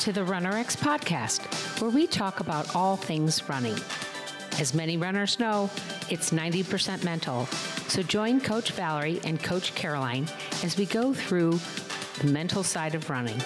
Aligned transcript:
to 0.00 0.12
the 0.12 0.22
RunRX 0.22 0.78
podcast, 0.78 1.42
where 1.78 1.90
we 1.90 2.06
talk 2.06 2.40
about 2.40 2.74
all 2.74 2.96
things 2.96 3.46
running. 3.50 3.76
As 4.58 4.72
many 4.72 4.96
runners 4.96 5.38
know, 5.38 5.68
it's 6.08 6.30
90% 6.30 7.04
mental. 7.04 7.44
So 7.88 8.02
join 8.02 8.40
Coach 8.40 8.72
Valerie 8.72 9.20
and 9.24 9.42
Coach 9.42 9.74
Caroline 9.74 10.26
as 10.64 10.78
we 10.78 10.86
go 10.86 11.12
through 11.12 11.60
the 12.20 12.28
mental 12.28 12.62
side 12.62 12.94
of 12.94 13.10
running 13.10 13.38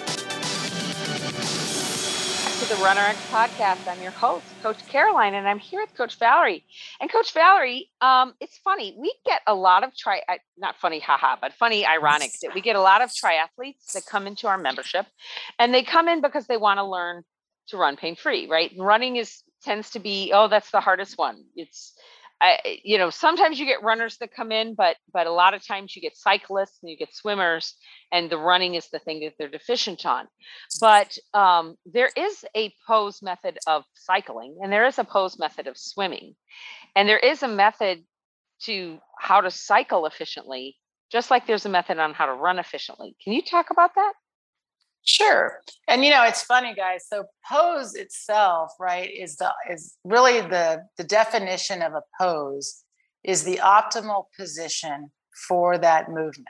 to 2.65 2.75
the 2.75 2.81
RunRX 2.81 3.31
podcast. 3.31 3.87
I'm 3.87 4.01
your 4.01 4.11
host, 4.11 4.45
Coach 4.63 4.87
Caroline, 4.87 5.35
and 5.35 5.47
I'm 5.47 5.59
here 5.59 5.81
with 5.81 5.93
Coach 5.95 6.17
Valerie. 6.17 6.63
And 6.99 7.11
Coach 7.11 7.31
Valerie, 7.31 7.91
um, 8.01 8.33
it's 8.39 8.57
funny. 8.57 8.95
We 8.97 9.13
get 9.23 9.41
a 9.45 9.53
lot 9.53 9.83
of 9.83 9.95
tri, 9.95 10.21
not 10.57 10.75
funny, 10.77 10.99
haha, 10.99 11.35
but 11.39 11.53
funny, 11.53 11.85
ironic 11.85 12.31
that 12.41 12.55
we 12.55 12.61
get 12.61 12.75
a 12.75 12.81
lot 12.81 13.03
of 13.03 13.11
triathletes 13.11 13.91
that 13.93 14.07
come 14.07 14.25
into 14.25 14.47
our 14.47 14.57
membership, 14.57 15.05
and 15.59 15.75
they 15.75 15.83
come 15.83 16.07
in 16.07 16.21
because 16.21 16.47
they 16.47 16.57
want 16.57 16.79
to 16.79 16.83
learn 16.83 17.23
to 17.67 17.77
run 17.77 17.97
pain 17.97 18.15
free, 18.15 18.47
right? 18.47 18.71
running 18.79 19.17
is 19.17 19.43
tends 19.63 19.91
to 19.91 19.99
be, 19.99 20.31
oh, 20.33 20.47
that's 20.47 20.71
the 20.71 20.79
hardest 20.79 21.19
one. 21.19 21.43
It's 21.55 21.93
I, 22.41 22.79
you 22.83 22.97
know, 22.97 23.09
sometimes 23.09 23.59
you 23.59 23.65
get 23.65 23.83
runners 23.83 24.17
that 24.17 24.33
come 24.33 24.51
in, 24.51 24.75
but 24.75 24.97
but 25.13 25.25
a 25.25 25.31
lot 25.31 25.53
of 25.53 25.65
times 25.65 25.95
you 25.95 26.01
get 26.01 26.17
cyclists 26.17 26.79
and 26.81 26.89
you 26.89 26.97
get 26.97 27.15
swimmers, 27.15 27.75
and 28.11 28.29
the 28.29 28.37
running 28.37 28.75
is 28.75 28.89
the 28.89 28.99
thing 28.99 29.21
that 29.21 29.33
they're 29.39 29.47
deficient 29.49 30.05
on. 30.05 30.27
But 30.81 31.17
um, 31.33 31.75
there 31.85 32.09
is 32.15 32.43
a 32.55 32.73
pose 32.87 33.21
method 33.21 33.57
of 33.67 33.83
cycling, 33.93 34.57
and 34.61 34.71
there 34.71 34.85
is 34.85 34.99
a 34.99 35.05
pose 35.05 35.39
method 35.39 35.67
of 35.67 35.77
swimming, 35.77 36.35
and 36.95 37.07
there 37.07 37.19
is 37.19 37.41
a 37.41 37.47
method 37.47 38.03
to 38.63 38.99
how 39.19 39.41
to 39.41 39.51
cycle 39.51 40.05
efficiently, 40.05 40.77
just 41.11 41.31
like 41.31 41.47
there's 41.47 41.65
a 41.65 41.69
method 41.69 41.99
on 41.99 42.13
how 42.13 42.25
to 42.25 42.33
run 42.33 42.59
efficiently. 42.59 43.15
Can 43.23 43.33
you 43.33 43.41
talk 43.41 43.69
about 43.69 43.95
that? 43.95 44.13
Sure. 45.05 45.59
And 45.87 46.03
you 46.03 46.09
know, 46.09 46.23
it's 46.23 46.41
funny 46.41 46.73
guys. 46.73 47.05
So 47.07 47.25
pose 47.49 47.93
itself, 47.93 48.71
right, 48.79 49.09
is 49.09 49.37
the 49.37 49.53
is 49.71 49.95
really 50.03 50.41
the 50.41 50.83
the 50.97 51.03
definition 51.03 51.81
of 51.83 51.93
a 51.93 52.01
pose 52.19 52.83
is 53.23 53.43
the 53.43 53.57
optimal 53.57 54.25
position 54.37 55.11
for 55.47 55.77
that 55.77 56.09
movement. 56.09 56.47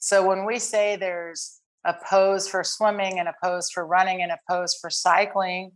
So 0.00 0.26
when 0.26 0.44
we 0.44 0.58
say 0.58 0.96
there's 0.96 1.60
a 1.84 1.94
pose 2.08 2.48
for 2.48 2.64
swimming 2.64 3.20
and 3.20 3.28
a 3.28 3.34
pose 3.42 3.70
for 3.70 3.86
running 3.86 4.20
and 4.20 4.32
a 4.32 4.38
pose 4.50 4.76
for 4.80 4.90
cycling 4.90 5.70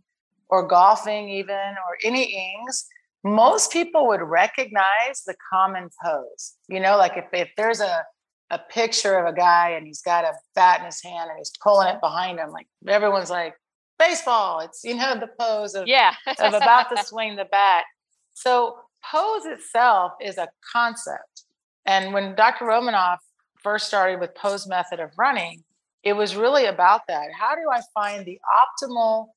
or 0.49 0.67
golfing 0.67 1.29
even 1.29 1.55
or 1.55 1.97
any 2.03 2.23
ings, 2.23 2.85
most 3.23 3.71
people 3.71 4.07
would 4.07 4.21
recognize 4.21 5.23
the 5.25 5.35
common 5.51 5.89
pose. 6.03 6.55
You 6.67 6.81
know, 6.81 6.97
like 6.97 7.15
if, 7.15 7.25
if 7.33 7.49
there's 7.55 7.79
a 7.79 8.03
a 8.51 8.59
picture 8.59 9.17
of 9.17 9.25
a 9.25 9.35
guy 9.35 9.69
and 9.69 9.87
he's 9.87 10.01
got 10.01 10.25
a 10.25 10.33
bat 10.53 10.81
in 10.81 10.85
his 10.85 11.01
hand 11.01 11.29
and 11.29 11.37
he's 11.39 11.53
pulling 11.63 11.87
it 11.87 12.01
behind 12.01 12.37
him. 12.37 12.51
Like 12.51 12.67
everyone's 12.87 13.29
like, 13.31 13.55
baseball. 13.97 14.59
It's, 14.59 14.83
you 14.83 14.95
know, 14.95 15.19
the 15.19 15.29
pose 15.39 15.75
of, 15.75 15.87
yeah. 15.87 16.13
of 16.39 16.53
about 16.53 16.89
to 16.95 17.03
swing 17.03 17.35
the 17.35 17.45
bat. 17.45 17.85
So 18.33 18.75
pose 19.09 19.45
itself 19.45 20.13
is 20.21 20.37
a 20.37 20.49
concept. 20.71 21.45
And 21.85 22.13
when 22.13 22.35
Dr. 22.35 22.65
Romanov 22.65 23.17
first 23.63 23.87
started 23.87 24.19
with 24.19 24.35
pose 24.35 24.67
method 24.67 24.99
of 24.99 25.11
running, 25.17 25.63
it 26.03 26.13
was 26.13 26.35
really 26.35 26.65
about 26.65 27.01
that. 27.07 27.27
How 27.39 27.55
do 27.55 27.61
I 27.71 27.81
find 27.93 28.25
the 28.25 28.39
optimal 28.59 29.27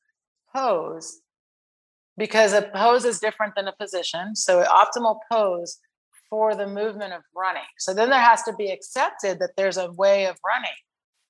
pose? 0.54 1.20
Because 2.16 2.52
a 2.52 2.62
pose 2.62 3.04
is 3.04 3.18
different 3.18 3.54
than 3.54 3.68
a 3.68 3.72
position. 3.72 4.34
So 4.34 4.64
optimal 4.64 5.18
pose 5.30 5.78
for 6.34 6.56
the 6.56 6.66
movement 6.66 7.12
of 7.12 7.22
running. 7.32 7.62
So 7.78 7.94
then 7.94 8.10
there 8.10 8.20
has 8.20 8.42
to 8.42 8.52
be 8.52 8.66
accepted 8.66 9.38
that 9.38 9.50
there's 9.56 9.76
a 9.76 9.92
way 9.92 10.26
of 10.26 10.36
running, 10.44 10.80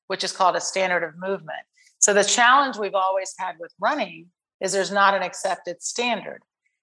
which 0.06 0.24
is 0.24 0.33
called 0.33 0.56
a 0.56 0.62
standard 0.62 1.05
of 1.05 1.12
movement. 1.19 1.60
So 1.98 2.14
the 2.14 2.24
challenge 2.24 2.78
we've 2.78 2.94
always 2.94 3.34
had 3.38 3.56
with 3.60 3.70
running 3.78 4.28
is 4.62 4.72
there's 4.72 4.91
not 4.91 5.12
an 5.12 5.22
accepted 5.22 5.82
standard. 5.82 6.41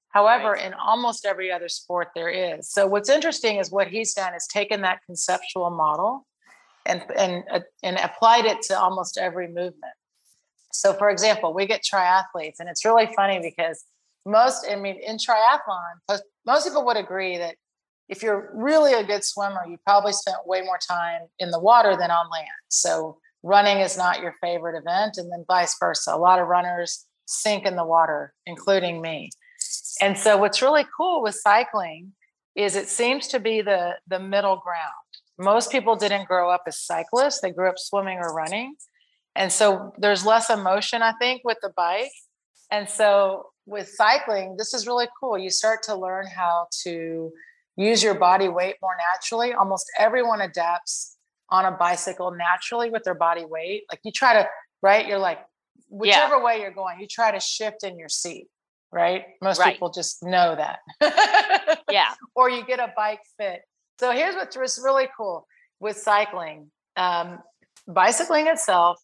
However, 0.09 0.51
right. 0.51 0.67
in 0.67 0.75
almost 0.75 1.25
every 1.25 1.51
other 1.51 1.67
sport, 1.67 2.09
there 2.13 2.29
is. 2.29 2.69
So 2.69 2.85
what's 2.85 3.09
interesting 3.09 3.57
is 3.57 3.71
what 3.71 3.87
he's 3.87 4.13
done 4.13 4.35
is 4.35 4.45
taken 4.45 4.81
that 4.81 4.99
conceptual 5.07 5.71
model 5.71 6.27
and 6.85 7.01
and 7.17 7.43
uh, 7.51 7.61
and 7.81 7.97
applied 7.97 8.45
it 8.45 8.61
to 8.67 8.79
almost 8.79 9.17
every 9.17 9.47
movement. 9.47 9.95
So, 10.73 10.93
for 10.93 11.09
example, 11.09 11.55
we 11.55 11.65
get 11.65 11.81
triathletes, 11.81 12.59
and 12.59 12.69
it's 12.69 12.85
really 12.85 13.09
funny 13.15 13.39
because 13.41 13.83
most, 14.27 14.67
I 14.69 14.75
mean, 14.75 14.99
in 15.01 15.17
triathlon, 15.17 16.19
most 16.45 16.67
people 16.67 16.85
would 16.85 16.97
agree 16.97 17.37
that 17.39 17.55
if 18.11 18.21
you're 18.21 18.51
really 18.53 18.93
a 18.93 19.05
good 19.05 19.23
swimmer, 19.23 19.65
you 19.67 19.77
probably 19.87 20.11
spent 20.11 20.45
way 20.45 20.61
more 20.61 20.77
time 20.77 21.21
in 21.39 21.49
the 21.49 21.59
water 21.59 21.95
than 21.95 22.11
on 22.11 22.29
land. 22.29 22.47
So 22.67 23.17
running 23.41 23.77
is 23.77 23.97
not 23.97 24.19
your 24.19 24.35
favorite 24.41 24.77
event, 24.77 25.15
and 25.17 25.31
then 25.31 25.45
vice 25.47 25.77
versa. 25.79 26.11
A 26.13 26.17
lot 26.17 26.37
of 26.37 26.49
runners 26.49 27.05
sink 27.25 27.65
in 27.65 27.77
the 27.77 27.85
water, 27.85 28.33
including 28.45 29.01
me. 29.01 29.29
And 30.01 30.17
so 30.17 30.35
what's 30.35 30.61
really 30.61 30.85
cool 30.95 31.23
with 31.23 31.35
cycling 31.35 32.11
is 32.53 32.75
it 32.75 32.89
seems 32.89 33.27
to 33.29 33.39
be 33.39 33.61
the 33.61 33.93
the 34.07 34.19
middle 34.19 34.57
ground. 34.57 35.09
Most 35.39 35.71
people 35.71 35.95
didn't 35.95 36.27
grow 36.27 36.49
up 36.51 36.63
as 36.67 36.77
cyclists, 36.77 37.39
they 37.39 37.51
grew 37.51 37.69
up 37.69 37.79
swimming 37.79 38.17
or 38.17 38.33
running. 38.33 38.75
And 39.37 39.49
so 39.49 39.93
there's 39.97 40.25
less 40.25 40.49
emotion, 40.49 41.01
I 41.01 41.13
think, 41.13 41.43
with 41.45 41.59
the 41.61 41.71
bike. 41.77 42.11
And 42.69 42.89
so 42.89 43.51
with 43.65 43.87
cycling, 43.87 44.57
this 44.57 44.73
is 44.73 44.85
really 44.85 45.07
cool. 45.17 45.37
You 45.37 45.49
start 45.49 45.83
to 45.83 45.95
learn 45.95 46.27
how 46.27 46.67
to 46.83 47.31
use 47.77 48.03
your 48.03 48.15
body 48.15 48.49
weight 48.49 48.75
more 48.81 48.95
naturally. 49.13 49.53
Almost 49.53 49.85
everyone 49.97 50.41
adapts 50.41 51.17
on 51.49 51.65
a 51.65 51.71
bicycle 51.71 52.31
naturally 52.31 52.89
with 52.89 53.03
their 53.03 53.15
body 53.15 53.45
weight. 53.45 53.83
Like 53.91 53.99
you 54.03 54.11
try 54.11 54.33
to, 54.33 54.47
right? 54.81 55.07
You're 55.07 55.19
like, 55.19 55.39
whichever 55.89 56.37
yeah. 56.37 56.43
way 56.43 56.61
you're 56.61 56.71
going, 56.71 56.99
you 56.99 57.07
try 57.07 57.31
to 57.31 57.39
shift 57.39 57.83
in 57.83 57.99
your 57.99 58.09
seat, 58.09 58.47
right? 58.91 59.25
Most 59.41 59.59
right. 59.59 59.73
people 59.73 59.91
just 59.91 60.23
know 60.23 60.55
that. 60.55 60.79
yeah. 61.91 62.13
Or 62.35 62.49
you 62.49 62.65
get 62.65 62.79
a 62.79 62.93
bike 62.95 63.19
fit. 63.37 63.61
So 63.99 64.11
here's 64.11 64.35
what's 64.35 64.79
really 64.79 65.07
cool 65.15 65.45
with 65.79 65.97
cycling. 65.97 66.71
Um, 66.95 67.39
bicycling 67.87 68.47
itself 68.47 68.99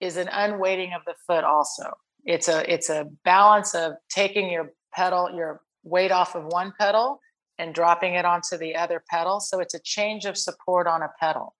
is 0.00 0.16
an 0.16 0.28
unweighting 0.28 0.92
of 0.94 1.02
the 1.06 1.14
foot 1.26 1.44
also. 1.44 1.84
It's 2.24 2.48
a 2.48 2.70
it's 2.72 2.90
a 2.90 3.06
balance 3.24 3.74
of 3.74 3.94
taking 4.08 4.50
your 4.50 4.72
pedal, 4.92 5.30
your 5.34 5.60
weight 5.84 6.12
off 6.12 6.34
of 6.34 6.44
one 6.44 6.72
pedal 6.78 7.20
and 7.62 7.72
dropping 7.72 8.14
it 8.14 8.24
onto 8.24 8.58
the 8.58 8.74
other 8.74 9.02
pedal. 9.08 9.38
So 9.38 9.60
it's 9.60 9.74
a 9.74 9.78
change 9.78 10.24
of 10.24 10.36
support 10.36 10.88
on 10.88 11.00
a 11.00 11.10
pedal. 11.20 11.54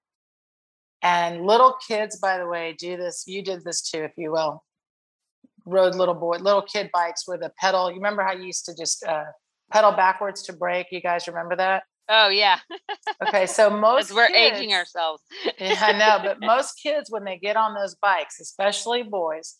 And 1.00 1.46
little 1.46 1.76
kids, 1.86 2.18
by 2.18 2.38
the 2.38 2.46
way, 2.46 2.74
do 2.76 2.96
this. 2.96 3.24
You 3.26 3.42
did 3.42 3.62
this 3.62 3.82
too, 3.82 4.02
if 4.02 4.12
you 4.16 4.32
will. 4.32 4.64
Rode 5.64 5.94
little 5.94 6.14
boy, 6.14 6.38
little 6.38 6.62
kid 6.62 6.90
bikes 6.92 7.28
with 7.28 7.42
a 7.42 7.52
pedal. 7.56 7.88
You 7.88 7.96
remember 7.96 8.24
how 8.24 8.32
you 8.32 8.44
used 8.44 8.64
to 8.66 8.74
just 8.74 9.04
uh, 9.04 9.26
pedal 9.72 9.92
backwards 9.92 10.42
to 10.44 10.52
brake? 10.52 10.88
You 10.90 11.00
guys 11.00 11.28
remember 11.28 11.54
that? 11.56 11.84
Oh 12.08 12.28
yeah. 12.28 12.58
okay, 13.26 13.46
so 13.46 13.70
most 13.88 14.12
we're 14.12 14.26
kids, 14.26 14.58
aging 14.58 14.74
ourselves. 14.74 15.22
yeah, 15.58 15.78
I 15.80 15.92
know, 15.92 16.18
but 16.24 16.40
most 16.40 16.80
kids 16.82 17.10
when 17.12 17.22
they 17.22 17.38
get 17.38 17.56
on 17.56 17.74
those 17.74 17.94
bikes, 17.94 18.40
especially 18.40 19.04
boys, 19.04 19.56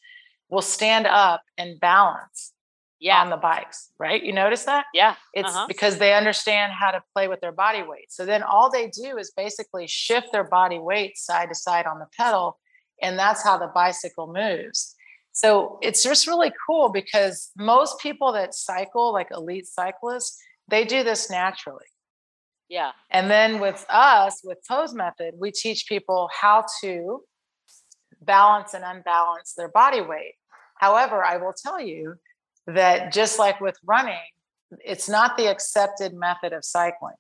will 0.51 0.61
stand 0.61 1.07
up 1.07 1.43
and 1.57 1.79
balance 1.79 2.53
yeah. 3.03 3.21
on 3.21 3.31
the 3.31 3.37
bikes, 3.37 3.91
right? 3.99 4.23
You 4.23 4.33
notice 4.33 4.65
that? 4.65 4.87
Yeah. 4.95 5.17
It's 5.35 5.49
uh-huh. 5.49 5.67
because 5.67 5.99
they 5.99 6.15
understand 6.15 6.73
how 6.73 6.93
to 6.93 7.03
play 7.13 7.27
with 7.27 7.41
their 7.41 7.53
body 7.53 7.83
weight. 7.83 8.11
So 8.11 8.25
then 8.25 8.43
all 8.43 8.71
they 8.71 8.89
do 8.89 9.19
is 9.19 9.33
basically 9.37 9.87
shift 9.89 10.29
their 10.31 10.45
body 10.45 10.79
weight 10.79 11.19
side 11.19 11.49
to 11.49 11.55
side 11.55 11.87
on 11.87 11.99
the 11.99 12.07
pedal, 12.17 12.59
and 13.03 13.19
that's 13.19 13.43
how 13.43 13.59
the 13.59 13.67
bicycle 13.75 14.33
moves. 14.33 14.95
So 15.33 15.79
it's 15.83 16.03
just 16.03 16.27
really 16.27 16.53
cool 16.67 16.91
because 16.91 17.51
most 17.57 17.99
people 17.99 18.33
that 18.35 18.55
cycle, 18.55 19.13
like 19.13 19.29
elite 19.33 19.67
cyclists, 19.67 20.39
they 20.69 20.85
do 20.85 21.03
this 21.03 21.29
naturally. 21.29 21.87
Yeah. 22.69 22.93
And 23.11 23.31
then 23.31 23.59
with 23.59 23.85
us, 23.89 24.41
with 24.45 24.59
Pose 24.69 24.95
Method, 24.95 25.35
we 25.39 25.51
teach 25.51 25.87
people 25.89 26.31
how 26.41 26.65
to 26.83 27.23
balance 28.21 28.75
and 28.75 28.85
unbalance 28.85 29.55
their 29.55 29.69
body 29.69 30.01
weight. 30.01 30.35
However, 30.77 31.25
I 31.25 31.39
will 31.39 31.53
tell 31.53 31.81
you 31.81 32.15
that 32.67 33.13
just 33.13 33.39
like 33.39 33.61
with 33.61 33.77
running, 33.85 34.19
it's 34.85 35.09
not 35.09 35.37
the 35.37 35.51
accepted 35.51 36.15
method 36.15 36.53
of 36.53 36.65
cycling. 36.65 37.15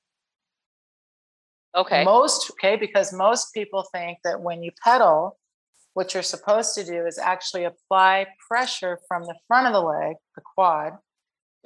Okay. 1.74 2.04
Most, 2.04 2.50
okay, 2.52 2.76
because 2.76 3.12
most 3.12 3.54
people 3.54 3.84
think 3.92 4.18
that 4.24 4.40
when 4.40 4.62
you 4.62 4.70
pedal, 4.84 5.38
what 5.94 6.14
you're 6.14 6.22
supposed 6.22 6.74
to 6.74 6.84
do 6.84 7.06
is 7.06 7.18
actually 7.18 7.64
apply 7.64 8.26
pressure 8.48 8.98
from 9.08 9.24
the 9.24 9.34
front 9.46 9.66
of 9.66 9.72
the 9.72 9.80
leg, 9.80 10.16
the 10.36 10.42
quad, 10.54 10.94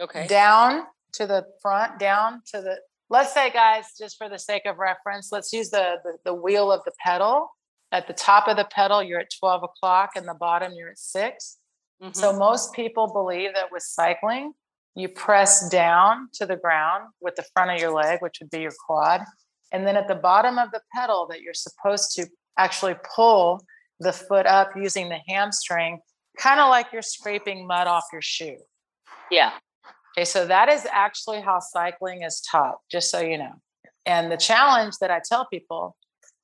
okay, 0.00 0.26
down 0.26 0.84
to 1.12 1.26
the 1.26 1.44
front, 1.61 1.99
down 1.99 2.43
to 2.52 2.61
the. 2.61 2.79
Let's 3.08 3.32
say, 3.32 3.50
guys, 3.50 3.84
just 3.96 4.19
for 4.19 4.29
the 4.29 4.38
sake 4.38 4.62
of 4.67 4.79
reference, 4.79 5.31
let's 5.31 5.52
use 5.52 5.70
the, 5.70 5.96
the, 6.02 6.17
the 6.25 6.34
wheel 6.34 6.72
of 6.72 6.81
the 6.84 6.93
pedal. 7.05 7.49
At 7.93 8.08
the 8.08 8.12
top 8.12 8.49
of 8.49 8.56
the 8.56 8.64
pedal, 8.64 9.00
you're 9.00 9.20
at 9.20 9.31
12 9.38 9.62
o'clock, 9.62 10.11
and 10.17 10.26
the 10.26 10.34
bottom, 10.34 10.72
you're 10.75 10.90
at 10.90 10.99
six. 10.99 11.58
Mm-hmm. 12.02 12.12
So 12.12 12.37
most 12.37 12.72
people 12.72 13.12
believe 13.12 13.54
that 13.54 13.72
with 13.72 13.82
cycling, 13.82 14.52
you 14.94 15.08
press 15.08 15.69
down 15.69 16.28
to 16.34 16.46
the 16.46 16.56
ground 16.56 17.04
with 17.20 17.37
the 17.37 17.44
front 17.52 17.70
of 17.70 17.81
your 17.81 17.93
leg, 17.93 18.20
which 18.20 18.38
would 18.40 18.50
be 18.50 18.60
your 18.60 18.72
quad. 18.87 19.22
And 19.72 19.87
then 19.87 19.96
at 19.96 20.08
the 20.08 20.14
bottom 20.14 20.58
of 20.58 20.70
the 20.70 20.81
pedal, 20.94 21.26
that 21.31 21.43
you're 21.43 21.54
supposed 21.54 22.14
to 22.16 22.26
actually 22.58 22.94
pull 23.14 23.62
the 24.00 24.12
foot 24.12 24.46
up 24.46 24.70
using 24.76 25.08
the 25.08 25.19
hamstring 25.28 26.00
kind 26.38 26.60
of 26.60 26.69
like 26.69 26.87
you're 26.93 27.02
scraping 27.02 27.66
mud 27.66 27.87
off 27.87 28.04
your 28.12 28.22
shoe. 28.22 28.58
Yeah. 29.31 29.52
Okay, 30.16 30.25
so 30.25 30.46
that 30.46 30.69
is 30.69 30.87
actually 30.90 31.40
how 31.40 31.60
cycling 31.60 32.22
is 32.22 32.40
taught, 32.40 32.76
just 32.90 33.10
so 33.10 33.20
you 33.20 33.38
know. 33.38 33.52
And 34.04 34.31
the 34.31 34.37
challenge 34.37 34.94
that 35.00 35.10
I 35.10 35.20
tell 35.26 35.46
people 35.46 35.96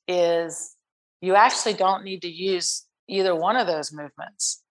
is 0.08 0.74
you 1.20 1.36
actually 1.36 1.74
don't 1.74 2.04
need 2.04 2.22
to 2.22 2.28
use 2.28 2.84
either 3.08 3.34
one 3.34 3.56
of 3.56 3.66
those 3.66 3.92
movements. 3.92 4.62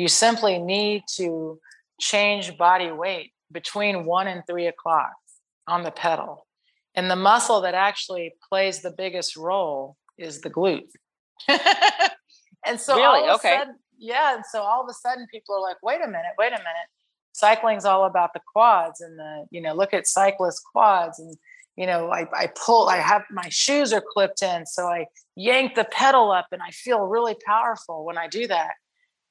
You 0.00 0.08
simply 0.08 0.58
need 0.58 1.02
to 1.16 1.60
change 2.00 2.56
body 2.56 2.90
weight 2.90 3.32
between 3.52 4.06
one 4.06 4.28
and 4.28 4.42
three 4.46 4.66
o'clock 4.66 5.12
on 5.66 5.82
the 5.82 5.90
pedal. 5.90 6.46
And 6.94 7.10
the 7.10 7.16
muscle 7.16 7.60
that 7.60 7.74
actually 7.74 8.32
plays 8.48 8.80
the 8.80 8.90
biggest 8.90 9.36
role 9.36 9.96
is 10.16 10.40
the 10.40 10.48
glute. 10.48 10.88
and 12.66 12.80
so, 12.80 12.96
really? 12.96 13.28
okay. 13.28 13.58
Sudden, 13.58 13.76
yeah. 13.98 14.34
And 14.36 14.44
so 14.50 14.62
all 14.62 14.82
of 14.82 14.88
a 14.88 14.94
sudden 14.94 15.26
people 15.30 15.54
are 15.54 15.60
like, 15.60 15.76
wait 15.82 16.00
a 16.02 16.06
minute, 16.06 16.32
wait 16.38 16.52
a 16.52 16.58
minute. 16.58 16.88
Cycling's 17.32 17.84
all 17.84 18.06
about 18.06 18.32
the 18.32 18.40
quads 18.52 19.02
and 19.02 19.18
the, 19.18 19.44
you 19.50 19.60
know, 19.60 19.74
look 19.74 19.92
at 19.92 20.06
cyclist 20.06 20.62
quads 20.72 21.18
and 21.18 21.36
you 21.76 21.86
know, 21.86 22.10
I, 22.10 22.26
I 22.34 22.48
pull, 22.48 22.88
I 22.88 22.98
have 22.98 23.22
my 23.30 23.48
shoes 23.48 23.92
are 23.92 24.02
clipped 24.06 24.42
in. 24.42 24.66
So 24.66 24.86
I 24.86 25.06
yank 25.36 25.76
the 25.76 25.84
pedal 25.84 26.30
up 26.30 26.48
and 26.52 26.60
I 26.60 26.70
feel 26.70 27.00
really 27.00 27.36
powerful 27.46 28.04
when 28.04 28.18
I 28.18 28.28
do 28.28 28.46
that. 28.48 28.72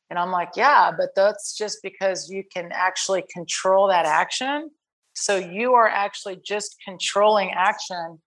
And 0.10 0.18
I'm 0.18 0.32
like, 0.32 0.50
yeah, 0.56 0.92
but 0.96 1.10
that's 1.16 1.56
just 1.56 1.80
because 1.84 2.30
you 2.30 2.44
can 2.52 2.72
actually 2.74 3.24
control 3.32 3.88
that 3.90 4.06
action. 4.06 4.70
So 5.14 5.36
you 5.38 5.74
are 5.74 5.88
actually 5.88 6.40
just 6.44 6.78
controlling 6.84 7.52
action 7.52 8.20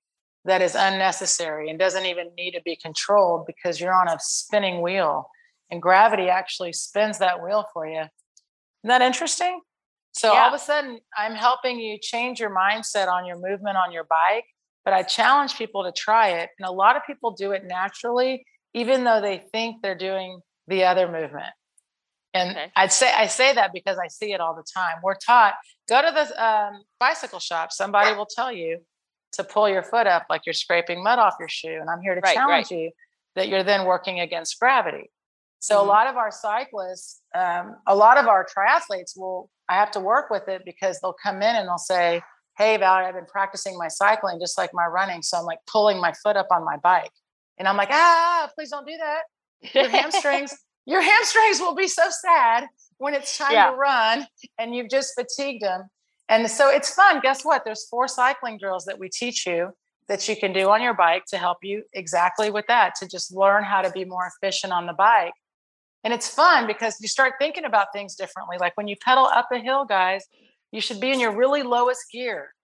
that 0.45 0.63
is 0.63 0.75
unnecessary 0.75 1.71
and 1.71 1.79
doesn't 1.79 2.05
even 2.05 2.29
need 2.37 2.53
to 2.53 2.63
be 2.65 2.77
controlled 2.77 3.47
because 3.47 3.81
you're 3.81 3.95
on 3.95 4.09
a 4.09 4.17
spinning 4.21 4.83
wheel 4.83 5.29
and 5.71 5.81
gravity 5.81 6.29
actually 6.29 6.73
spins 6.73 7.19
that 7.19 7.43
wheel 7.43 7.65
for 7.73 7.87
you. 7.87 8.01
Isn't 8.01 8.89
that 8.89 9.03
interesting? 9.03 9.61
So 10.13 10.33
yeah. 10.33 10.41
all 10.41 10.49
of 10.49 10.55
a 10.55 10.59
sudden, 10.59 11.01
I'm 11.17 11.35
helping 11.35 11.81
you 11.81 11.99
change 12.01 12.39
your 12.39 12.55
mindset 12.55 13.09
on 13.09 13.25
your 13.25 13.39
movement 13.39 13.77
on 13.77 13.93
your 13.93 14.05
bike. 14.05 14.45
But 14.85 14.95
I 14.95 15.03
challenge 15.03 15.57
people 15.57 15.85
to 15.85 15.93
try 15.93 16.31
it. 16.31 16.51
And 16.59 16.67
a 16.67 16.73
lot 16.73 16.97
of 16.97 17.03
people 17.07 17.31
do 17.31 17.53
it 17.53 17.65
naturally, 17.65 18.45
even 18.75 19.05
though 19.05 19.21
they 19.21 19.39
think 19.39 19.81
they're 19.81 19.97
doing 19.97 20.41
the 20.67 20.85
other 20.85 21.07
movement. 21.07 21.53
And 22.35 22.51
okay. 22.51 22.73
I'd 22.77 22.93
say 22.93 23.13
I 23.13 23.27
say 23.27 23.53
that 23.53 23.73
because 23.75 23.99
I 23.99 24.09
see 24.09 24.33
it 24.33 24.41
all 24.41 24.55
the 24.55 24.65
time. 24.75 24.97
We're 25.03 25.15
taught 25.15 25.55
go 25.89 26.01
to 26.01 26.11
the 26.11 26.45
um, 26.45 26.83
bicycle 26.99 27.41
shop. 27.41 27.73
Somebody 27.73 28.17
will 28.17 28.27
tell 28.27 28.51
you 28.53 28.79
to 29.33 29.45
pull 29.45 29.69
your 29.69 29.83
foot 29.83 30.07
up 30.07 30.27
like 30.31 30.43
you're 30.47 30.53
scraping 30.53 31.03
mud 31.03 31.19
off 31.19 31.35
your 31.39 31.49
shoe, 31.49 31.79
and 31.81 31.91
I'm 31.91 32.01
here 32.01 32.15
to 32.15 32.21
right, 32.21 32.35
challenge 32.35 32.71
right. 32.71 32.79
you 32.79 32.91
that 33.37 33.49
you're 33.49 33.63
then 33.63 33.85
working 33.85 34.21
against 34.21 34.59
gravity. 34.59 35.11
So 35.61 35.77
mm-hmm. 35.77 35.89
a 35.89 35.89
lot 35.89 36.07
of 36.07 36.17
our 36.17 36.31
cyclists, 36.31 37.21
um, 37.35 37.77
a 37.87 37.95
lot 37.95 38.19
of 38.19 38.27
our 38.27 38.47
triathletes 38.47 39.17
will. 39.17 39.51
I 39.69 39.75
have 39.75 39.91
to 39.93 40.01
work 40.01 40.29
with 40.29 40.49
it 40.49 40.63
because 40.67 41.01
they'll 41.01 41.17
come 41.23 41.37
in 41.37 41.57
and 41.57 41.69
they'll 41.69 41.79
say, 41.79 42.23
"Hey, 42.59 42.77
Valerie, 42.79 43.07
I've 43.07 43.15
been 43.15 43.27
practicing 43.27 43.77
my 43.79 43.89
cycling 43.89 44.41
just 44.41 44.57
like 44.57 44.71
my 44.73 44.87
running, 44.87 45.23
so 45.23 45.39
I'm 45.39 45.45
like 45.45 45.61
pulling 45.67 46.01
my 46.01 46.13
foot 46.23 46.37
up 46.37 46.49
on 46.51 46.65
my 46.65 46.79
bike." 46.79 47.13
And 47.59 47.69
I'm 47.69 47.77
like, 47.77 47.91
"Ah, 47.91 48.51
please 48.55 48.71
don't 48.71 48.87
do 48.87 48.97
that. 48.97 49.23
Your 49.75 49.89
hamstrings, 49.89 50.55
your 50.87 51.03
hamstrings 51.03 51.61
will 51.61 51.75
be 51.75 51.89
so 51.89 52.05
sad 52.11 52.67
when 52.99 53.15
it's 53.15 53.37
time 53.39 53.53
yeah. 53.53 53.71
to 53.71 53.77
run 53.77 54.27
and 54.59 54.75
you've 54.75 54.91
just 54.91 55.15
fatigued 55.15 55.63
them." 55.63 55.89
And 56.29 56.51
so 56.51 56.71
it's 56.71 56.95
fun. 56.95 57.21
Guess 57.21 57.45
what? 57.45 57.65
There's 57.65 57.87
four 57.87 58.09
cycling 58.09 58.59
drills 58.59 58.85
that 58.87 58.99
we 58.99 59.09
teach 59.09 59.47
you 59.47 59.71
that 60.09 60.29
you 60.29 60.37
can 60.37 60.53
do 60.53 60.71
on 60.71 60.83
your 60.83 60.95
bike 60.95 61.25
to 61.27 61.39
help 61.39 61.59
you 61.63 61.85
exactly 61.93 62.51
with 62.51 62.67
that, 62.69 62.95
to 62.97 63.09
just 63.09 63.33
learn 63.33 63.65
how 63.65 63.83
to 63.83 63.91
be 63.91 64.05
more 64.05 64.31
efficient 64.35 64.73
on 64.73 64.87
the 64.87 64.93
bike 64.93 65.35
and 66.05 66.13
it's 66.13 66.29
fun 66.29 66.67
because 66.67 67.01
you 67.01 67.09
start 67.09 67.35
thinking 67.39 67.65
about 67.65 67.89
things 67.93 68.15
differently. 68.15 68.57
Like 68.59 68.77
when 68.77 68.89
you 68.89 68.97
pedal 68.97 69.25
up 69.25 69.49
a 69.53 69.59
hill, 69.59 69.85
guys, 69.85 70.25
you 70.73 70.81
should 70.81 71.01
be 71.01 71.13
in 71.13 71.21
your 71.21 71.35
really 71.35 71.63
lowest 71.63 72.11
gear 72.11 72.55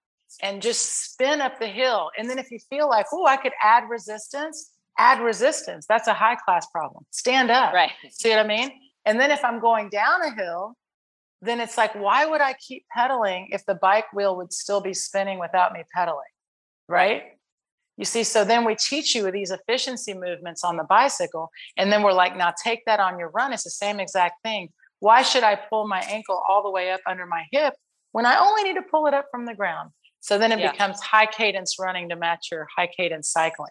and 0.43 0.61
just 0.61 1.13
spin 1.13 1.41
up 1.41 1.59
the 1.59 1.69
hill. 1.69 2.11
And 2.19 2.29
then 2.29 2.39
if 2.39 2.51
you 2.51 2.59
feel 2.69 2.89
like, 2.89 3.07
oh, 3.13 3.27
I 3.27 3.37
could 3.37 3.53
add 3.63 3.89
resistance, 3.89 4.73
add 4.99 5.21
resistance. 5.21 5.87
That's 5.89 6.09
a 6.09 6.15
high 6.15 6.37
class 6.37 6.67
problem. 6.67 7.05
Stand 7.11 7.51
up. 7.51 7.73
Right. 7.73 7.93
See 8.11 8.31
what 8.31 8.41
I 8.41 8.47
mean? 8.47 8.71
And 9.07 9.19
then 9.19 9.31
if 9.31 9.45
I'm 9.45 9.61
going 9.61 9.89
down 9.89 10.23
a 10.23 10.35
hill, 10.35 10.75
then 11.41 11.61
it's 11.61 11.79
like, 11.79 11.95
why 11.95 12.27
would 12.27 12.41
I 12.41 12.55
keep 12.55 12.85
pedaling 12.95 13.49
if 13.53 13.65
the 13.65 13.77
bike 13.77 14.13
wheel 14.13 14.37
would 14.37 14.53
still 14.53 14.81
be 14.81 14.93
spinning 14.93 15.39
without 15.39 15.73
me 15.73 15.85
pedaling? 15.95 16.21
Right. 16.89 17.23
You 17.97 18.05
see, 18.05 18.25
so 18.25 18.45
then 18.45 18.65
we 18.65 18.75
teach 18.77 19.15
you 19.15 19.31
these 19.31 19.51
efficiency 19.51 20.15
movements 20.15 20.63
on 20.65 20.77
the 20.77 20.85
bicycle. 20.85 21.51
And 21.77 21.91
then 21.93 22.03
we're 22.03 22.13
like, 22.13 22.37
now 22.37 22.53
take 22.63 22.85
that 22.87 23.01
on 23.01 23.19
your 23.19 23.31
run. 23.31 23.53
It's 23.53 23.65
the 23.65 23.71
same 23.71 24.01
exact 24.01 24.43
thing. 24.45 24.71
Why 25.01 25.23
should 25.23 25.43
I 25.43 25.57
pull 25.57 25.87
my 25.87 26.01
ankle 26.01 26.43
all 26.49 26.63
the 26.63 26.71
way 26.71 26.91
up 26.91 27.01
under 27.07 27.27
my 27.27 27.45
hip 27.53 27.75
when 28.13 28.27
I 28.27 28.37
only 28.37 28.65
need 28.65 28.75
to 28.75 28.87
pull 28.89 29.07
it 29.07 29.15
up 29.15 29.27
from 29.31 29.47
the 29.47 29.55
ground? 29.55 29.91
So 30.21 30.39
then 30.39 30.53
it 30.53 30.59
yeah. 30.59 30.73
becomes 30.73 31.01
high 31.01 31.27
cadence 31.27 31.77
running 31.79 32.09
to 32.09 32.17
match 32.17 32.49
your 32.51 32.67
high 32.77 32.89
cadence 32.97 33.29
cycling. 33.31 33.69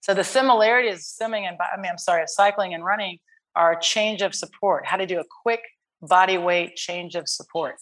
So 0.00 0.14
the 0.14 0.24
similarities 0.24 0.94
of 0.94 1.02
swimming 1.02 1.46
and 1.46 1.56
I 1.60 1.80
mean, 1.80 1.90
I'm 1.90 1.98
sorry, 1.98 2.22
of 2.22 2.30
cycling 2.30 2.74
and 2.74 2.84
running 2.84 3.18
are 3.54 3.78
change 3.78 4.22
of 4.22 4.34
support, 4.34 4.86
how 4.86 4.96
to 4.96 5.06
do 5.06 5.20
a 5.20 5.24
quick 5.42 5.60
body 6.02 6.38
weight 6.38 6.76
change 6.76 7.14
of 7.14 7.28
support. 7.28 7.76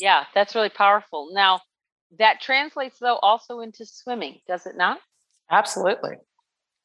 Yeah, 0.00 0.24
that's 0.34 0.54
really 0.54 0.70
powerful. 0.70 1.30
Now, 1.32 1.60
that 2.18 2.40
translates 2.40 2.98
though 2.98 3.16
also 3.16 3.60
into 3.60 3.84
swimming, 3.84 4.38
does 4.46 4.66
it 4.66 4.76
not? 4.76 4.98
Absolutely. 5.50 6.16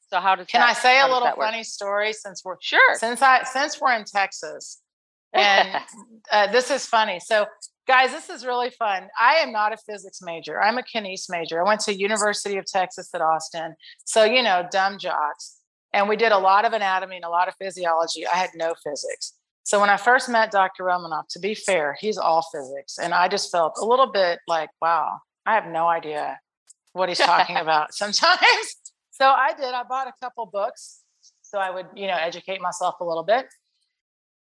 So 0.10 0.19
how 0.19 0.36
does 0.36 0.48
can 0.48 0.62
that, 0.62 0.72
I 0.72 0.74
say 0.74 1.00
a 1.00 1.07
little 1.07 1.31
funny 1.36 1.63
story 1.63 2.13
since 2.13 2.44
we're 2.44 2.57
sure 2.60 2.95
since 2.95 3.22
I 3.22 3.44
since 3.44 3.80
we're 3.80 3.94
in 3.94 4.06
Texas 4.06 4.81
and 5.33 5.83
uh, 6.31 6.51
this 6.51 6.72
is 6.72 6.88
funny. 6.88 7.19
So 7.19 7.45
guys, 7.89 8.12
this 8.12 8.30
is 8.30 8.45
really 8.45 8.69
fun. 8.69 9.07
I 9.19 9.38
am 9.38 9.51
not 9.51 9.74
a 9.74 9.77
physics 9.77 10.19
major. 10.21 10.62
I'm 10.62 10.77
a 10.77 10.83
kines 10.83 11.25
major. 11.27 11.59
I 11.59 11.68
went 11.68 11.81
to 11.81 12.00
University 12.00 12.57
of 12.57 12.65
Texas 12.65 13.09
at 13.15 13.21
Austin. 13.21 13.74
So 14.06 14.24
you 14.24 14.44
know, 14.44 14.68
dumb 14.71 15.00
jocks. 15.00 15.57
And 15.91 16.07
we 16.07 16.15
did 16.15 16.31
a 16.31 16.38
lot 16.38 16.65
of 16.65 16.74
anatomy 16.74 17.15
and 17.15 17.25
a 17.25 17.30
lot 17.30 17.47
of 17.47 17.56
physiology. 17.59 18.27
I 18.27 18.36
had 18.36 18.51
no 18.56 18.75
physics. 18.83 19.33
So 19.63 19.80
when 19.80 19.89
I 19.89 19.97
first 19.97 20.30
met 20.30 20.51
Dr. 20.51 20.83
Romanov, 20.83 21.24
to 21.31 21.39
be 21.39 21.56
fair, 21.56 21.97
he's 22.00 22.19
all 22.19 22.47
physics. 22.53 23.00
And 23.00 23.12
I 23.12 23.27
just 23.27 23.51
felt 23.51 23.74
a 23.81 23.86
little 23.86 24.12
bit 24.12 24.38
like, 24.47 24.69
wow, 24.80 25.18
I 25.47 25.56
have 25.56 25.65
no 25.65 25.88
idea 25.88 26.39
what 26.94 27.09
he's 27.09 27.18
talking 27.18 27.57
about 27.65 27.94
sometimes. 27.94 28.39
So 29.12 29.27
I 29.27 29.51
did, 29.51 29.74
I 29.74 29.83
bought 29.83 30.07
a 30.07 30.13
couple 30.24 30.45
books 30.45 31.01
so 31.41 31.58
I 31.60 31.72
would, 31.72 31.88
you 31.93 32.08
know, 32.08 32.15
educate 32.15 32.62
myself 32.62 32.96
a 33.01 33.03
little 33.03 33.25
bit. 33.25 33.48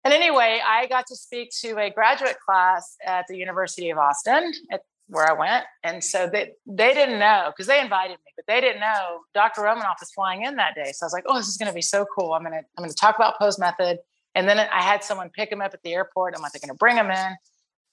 And 0.07 0.15
anyway, 0.15 0.61
I 0.65 0.87
got 0.87 1.09
to 1.09 1.17
speak 1.17 1.51
to 1.63 1.79
a 1.79 1.91
graduate 1.91 2.37
class 2.39 2.97
at 3.05 3.25
the 3.29 3.37
University 3.37 3.91
of 3.91 3.99
Austin 3.99 4.53
at 4.71 4.83
where 5.09 5.29
I 5.29 5.33
went. 5.33 5.65
And 5.83 6.03
so 6.03 6.29
they 6.33 6.53
they 6.65 6.95
didn't 6.95 7.19
know 7.19 7.51
because 7.53 7.67
they 7.67 7.81
invited 7.81 8.13
me, 8.13 8.33
but 8.37 8.45
they 8.47 8.61
didn't 8.61 8.81
know 8.81 9.21
Dr. 9.35 9.63
Romanov 9.63 9.97
was 9.99 10.13
flying 10.15 10.45
in 10.45 10.55
that 10.57 10.77
day. 10.77 10.93
So 10.93 11.05
I 11.05 11.07
was 11.07 11.13
like, 11.13 11.25
oh, 11.27 11.37
this 11.37 11.49
is 11.49 11.57
gonna 11.57 11.73
be 11.73 11.83
so 11.83 12.07
cool. 12.17 12.35
I'm 12.35 12.45
gonna 12.45 12.63
I'm 12.79 12.85
gonna 12.85 12.93
talk 12.93 13.17
about 13.17 13.37
pose 13.41 13.59
method. 13.59 13.99
And 14.37 14.47
then 14.47 14.61
I 14.61 14.83
had 14.83 15.03
someone 15.03 15.31
pick 15.31 15.51
him 15.51 15.63
up 15.63 15.73
at 15.73 15.83
the 15.83 15.95
airport. 15.95 16.35
I'm 16.37 16.43
like, 16.43 16.53
they're 16.53 16.61
going 16.61 16.69
to 16.69 16.79
bring 16.79 16.97
him 16.97 17.11
in. 17.11 17.37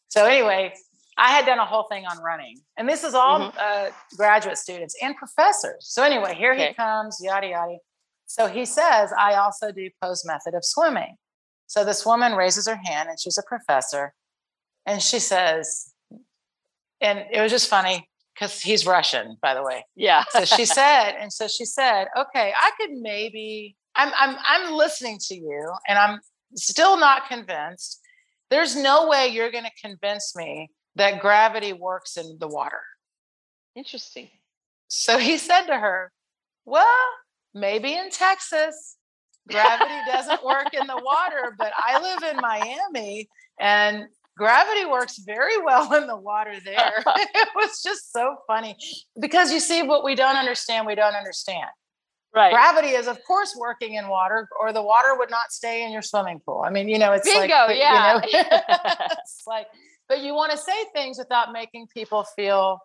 So 0.10 0.26
anyway, 0.26 0.74
I 1.18 1.30
had 1.30 1.46
done 1.46 1.58
a 1.58 1.66
whole 1.66 1.88
thing 1.90 2.06
on 2.06 2.22
running, 2.22 2.60
and 2.76 2.88
this 2.88 3.06
is 3.06 3.14
all 3.14 3.40
mm-hmm. 3.40 3.58
uh, 3.60 3.92
graduate 4.18 4.58
students 4.58 4.94
and 5.02 5.16
professors. 5.16 5.88
So 5.88 6.04
anyway, 6.04 6.36
here 6.36 6.54
okay. 6.54 6.68
he 6.68 6.74
comes, 6.74 7.20
yada 7.22 7.48
yada. 7.48 7.78
So 8.26 8.48
he 8.48 8.66
says, 8.66 9.14
I 9.18 9.36
also 9.36 9.72
do 9.72 9.90
pose 10.02 10.24
method 10.26 10.54
of 10.54 10.66
swimming. 10.66 11.16
So 11.68 11.84
this 11.84 12.06
woman 12.06 12.34
raises 12.34 12.68
her 12.68 12.76
hand, 12.76 13.10
and 13.10 13.20
she's 13.20 13.38
a 13.38 13.44
professor, 13.44 14.14
and 14.86 15.02
she 15.02 15.20
says, 15.20 15.92
and 17.02 17.26
it 17.32 17.42
was 17.42 17.52
just 17.52 17.70
funny 17.70 18.10
because 18.34 18.62
he's 18.62 18.86
Russian, 18.86 19.38
by 19.42 19.54
the 19.54 19.64
way. 19.64 19.86
Yeah. 19.96 20.24
so 20.32 20.46
she 20.46 20.66
said, 20.80 21.12
and 21.20 21.32
so 21.32 21.48
she 21.48 21.66
said, 21.66 22.08
okay, 22.18 22.54
I 22.60 22.72
could 22.80 22.92
maybe. 22.92 23.76
I'm 23.96 24.12
I'm 24.18 24.36
I'm 24.44 24.74
listening 24.74 25.20
to 25.28 25.36
you, 25.36 25.72
and 25.88 26.00
I'm 26.00 26.20
still 26.56 26.98
not 26.98 27.28
convinced. 27.28 28.00
There's 28.50 28.76
no 28.76 29.08
way 29.08 29.28
you're 29.28 29.52
going 29.52 29.66
to 29.66 29.88
convince 29.88 30.36
me 30.36 30.70
that 30.96 31.22
gravity 31.22 31.74
works 31.74 32.18
in 32.18 32.38
the 32.40 32.48
water. 32.48 32.82
Interesting. 33.76 34.30
So 34.88 35.18
he 35.18 35.38
said 35.38 35.66
to 35.68 35.78
her, 35.78 36.12
Well, 36.66 36.86
maybe 37.54 37.94
in 37.94 38.10
Texas, 38.10 38.98
gravity 39.50 39.96
doesn't 40.12 40.44
work 40.44 40.74
in 40.74 40.88
the 40.88 41.02
water, 41.04 41.56
but 41.58 41.72
I 41.78 42.02
live 42.02 42.36
in 42.36 42.38
Miami 42.42 43.30
and 43.60 44.06
gravity 44.38 44.86
works 44.86 45.20
very 45.20 45.62
well 45.62 45.94
in 45.94 46.08
the 46.08 46.18
water 46.18 46.56
there. 46.64 47.04
it 47.08 47.50
was 47.56 47.82
just 47.84 48.12
so 48.12 48.38
funny 48.48 48.76
because 49.20 49.52
you 49.52 49.60
see, 49.60 49.84
what 49.84 50.04
we 50.04 50.16
don't 50.16 50.38
understand, 50.38 50.88
we 50.88 50.96
don't 50.96 51.16
understand. 51.16 51.70
Right. 52.36 52.52
Gravity 52.52 52.90
is, 52.90 53.08
of 53.08 53.24
course, 53.26 53.56
working 53.56 53.94
in 53.94 54.08
water, 54.08 54.48
or 54.60 54.74
the 54.74 54.82
water 54.82 55.16
would 55.18 55.30
not 55.30 55.52
stay 55.52 55.86
in 55.86 55.92
your 55.92 56.02
swimming 56.02 56.42
pool. 56.44 56.64
I 56.66 56.72
mean, 56.72 56.90
you 56.90 56.98
know, 56.98 57.12
it's 57.12 57.32
Bingo, 57.32 57.54
like, 57.68 57.78
yeah. 57.78 58.22
You 58.26 58.42
know, 58.42 58.48
it's 59.20 59.44
like, 59.46 59.68
but 60.10 60.22
you 60.22 60.34
want 60.34 60.52
to 60.52 60.58
say 60.58 60.74
things 60.96 61.20
without 61.20 61.54
making 61.54 61.88
people 61.94 62.26
feel 62.36 62.80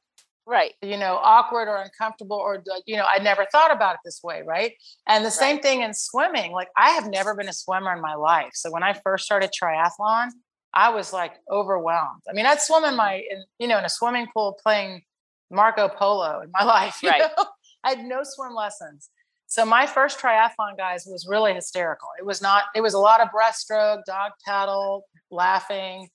right 0.48 0.72
you 0.82 0.96
know 0.96 1.20
awkward 1.22 1.68
or 1.68 1.76
uncomfortable 1.76 2.36
or 2.36 2.64
you 2.86 2.96
know 2.96 3.04
i 3.08 3.22
never 3.22 3.46
thought 3.52 3.70
about 3.70 3.94
it 3.94 4.00
this 4.04 4.20
way 4.24 4.42
right? 4.46 4.72
And 5.06 5.24
the 5.24 5.30
same 5.30 5.60
thing 5.60 5.82
in 5.82 5.92
swimming 5.92 6.52
like 6.52 6.68
i 6.76 6.90
have 6.90 7.08
never 7.08 7.34
been 7.34 7.48
a 7.48 7.52
swimmer 7.52 7.92
in 7.92 8.00
my 8.00 8.14
life 8.14 8.52
so 8.54 8.70
when 8.70 8.82
i 8.82 8.94
first 9.04 9.26
started 9.26 9.50
triathlon 9.50 10.30
i 10.72 10.88
was 10.88 11.12
like 11.12 11.34
overwhelmed. 11.50 12.22
I 12.28 12.32
mean 12.32 12.46
i'd 12.46 12.60
swim 12.60 12.84
in 12.84 12.90
mm-hmm. 12.90 12.96
my 12.96 13.14
in, 13.30 13.44
you 13.58 13.68
know 13.68 13.78
in 13.78 13.84
a 13.84 13.90
swimming 13.90 14.26
pool 14.32 14.58
playing 14.62 15.02
marco 15.50 15.88
polo 15.88 16.40
in 16.40 16.50
my 16.52 16.64
life 16.76 16.98
right. 17.04 17.20
know? 17.20 17.44
i 17.84 17.90
had 17.90 18.00
no 18.00 18.20
swim 18.22 18.54
lessons. 18.54 19.10
So 19.50 19.64
my 19.64 19.86
first 19.86 20.18
triathlon 20.18 20.76
guys 20.76 21.06
was 21.06 21.26
really 21.26 21.54
hysterical. 21.54 22.08
It 22.18 22.26
was 22.26 22.42
not 22.42 22.64
it 22.74 22.82
was 22.82 22.94
a 22.94 22.98
lot 22.98 23.20
of 23.20 23.28
breaststroke 23.28 24.04
dog 24.04 24.32
paddle 24.46 25.06
laughing 25.30 26.08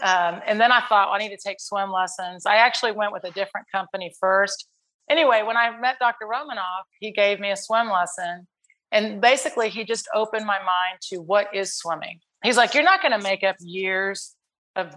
um, 0.00 0.40
and 0.46 0.60
then 0.60 0.70
I 0.70 0.80
thought, 0.80 1.08
well, 1.08 1.14
I 1.14 1.18
need 1.18 1.30
to 1.30 1.38
take 1.44 1.60
swim 1.60 1.90
lessons. 1.90 2.46
I 2.46 2.56
actually 2.56 2.92
went 2.92 3.12
with 3.12 3.24
a 3.24 3.30
different 3.30 3.66
company 3.72 4.12
first. 4.20 4.68
Anyway, 5.10 5.42
when 5.42 5.56
I 5.56 5.76
met 5.78 5.96
Dr. 5.98 6.26
Romanov, 6.26 6.84
he 7.00 7.10
gave 7.10 7.40
me 7.40 7.50
a 7.50 7.56
swim 7.56 7.88
lesson. 7.88 8.46
And 8.92 9.20
basically, 9.20 9.68
he 9.68 9.84
just 9.84 10.08
opened 10.14 10.46
my 10.46 10.58
mind 10.58 11.00
to 11.10 11.18
what 11.18 11.54
is 11.54 11.74
swimming. 11.74 12.20
He's 12.44 12.56
like, 12.56 12.74
You're 12.74 12.84
not 12.84 13.02
going 13.02 13.12
to 13.12 13.22
make 13.22 13.42
up 13.42 13.56
years 13.60 14.34
of 14.76 14.94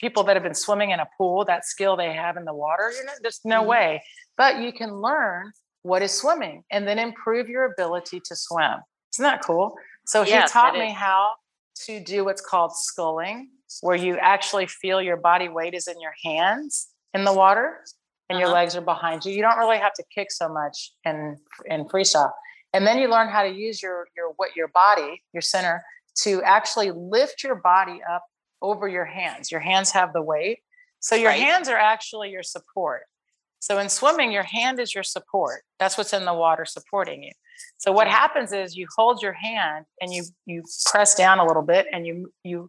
people 0.00 0.24
that 0.24 0.36
have 0.36 0.42
been 0.42 0.54
swimming 0.54 0.90
in 0.90 0.98
a 0.98 1.06
pool, 1.18 1.44
that 1.44 1.66
skill 1.66 1.96
they 1.96 2.12
have 2.12 2.36
in 2.36 2.44
the 2.44 2.54
water. 2.54 2.90
Not, 3.04 3.16
there's 3.20 3.40
no 3.44 3.60
mm-hmm. 3.60 3.68
way. 3.68 4.02
But 4.36 4.60
you 4.60 4.72
can 4.72 4.94
learn 4.94 5.52
what 5.82 6.02
is 6.02 6.12
swimming 6.12 6.64
and 6.70 6.88
then 6.88 6.98
improve 6.98 7.48
your 7.48 7.64
ability 7.64 8.20
to 8.24 8.34
swim. 8.34 8.76
Isn't 9.14 9.24
that 9.24 9.42
cool? 9.42 9.76
So 10.06 10.22
yes, 10.22 10.50
he 10.50 10.52
taught 10.52 10.74
me 10.74 10.90
how 10.90 11.32
to 11.86 12.00
do 12.00 12.24
what's 12.24 12.40
called 12.40 12.74
sculling 12.74 13.50
where 13.80 13.96
you 13.96 14.16
actually 14.18 14.66
feel 14.66 15.00
your 15.00 15.16
body 15.16 15.48
weight 15.48 15.74
is 15.74 15.88
in 15.88 16.00
your 16.00 16.14
hands 16.24 16.88
in 17.14 17.24
the 17.24 17.32
water 17.32 17.78
and 18.28 18.36
uh-huh. 18.36 18.46
your 18.46 18.54
legs 18.54 18.76
are 18.76 18.82
behind 18.82 19.24
you. 19.24 19.32
You 19.32 19.42
don't 19.42 19.58
really 19.58 19.78
have 19.78 19.94
to 19.94 20.04
kick 20.14 20.30
so 20.30 20.48
much 20.48 20.92
in 21.04 21.38
in 21.66 21.84
freestyle. 21.86 22.32
And 22.72 22.86
then 22.86 22.98
you 22.98 23.08
learn 23.08 23.28
how 23.28 23.42
to 23.42 23.50
use 23.50 23.82
your 23.82 24.06
your 24.16 24.32
what 24.36 24.56
your 24.56 24.68
body, 24.68 25.22
your 25.32 25.42
center, 25.42 25.82
to 26.22 26.42
actually 26.42 26.90
lift 26.90 27.42
your 27.42 27.56
body 27.56 28.00
up 28.10 28.24
over 28.60 28.88
your 28.88 29.04
hands. 29.04 29.50
Your 29.50 29.60
hands 29.60 29.90
have 29.90 30.12
the 30.12 30.22
weight. 30.22 30.60
So 31.00 31.16
your 31.16 31.30
right. 31.30 31.40
hands 31.40 31.68
are 31.68 31.76
actually 31.76 32.30
your 32.30 32.44
support. 32.44 33.02
So 33.58 33.78
in 33.78 33.88
swimming, 33.88 34.32
your 34.32 34.42
hand 34.42 34.80
is 34.80 34.94
your 34.94 35.04
support. 35.04 35.62
That's 35.78 35.98
what's 35.98 36.12
in 36.12 36.24
the 36.24 36.34
water 36.34 36.64
supporting 36.64 37.22
you. 37.22 37.32
So 37.76 37.92
what 37.92 38.08
happens 38.08 38.52
is 38.52 38.76
you 38.76 38.86
hold 38.96 39.22
your 39.22 39.32
hand 39.32 39.86
and 40.00 40.12
you 40.12 40.24
you 40.46 40.62
press 40.86 41.14
down 41.14 41.38
a 41.38 41.46
little 41.46 41.62
bit 41.62 41.86
and 41.92 42.06
you 42.06 42.32
you 42.44 42.68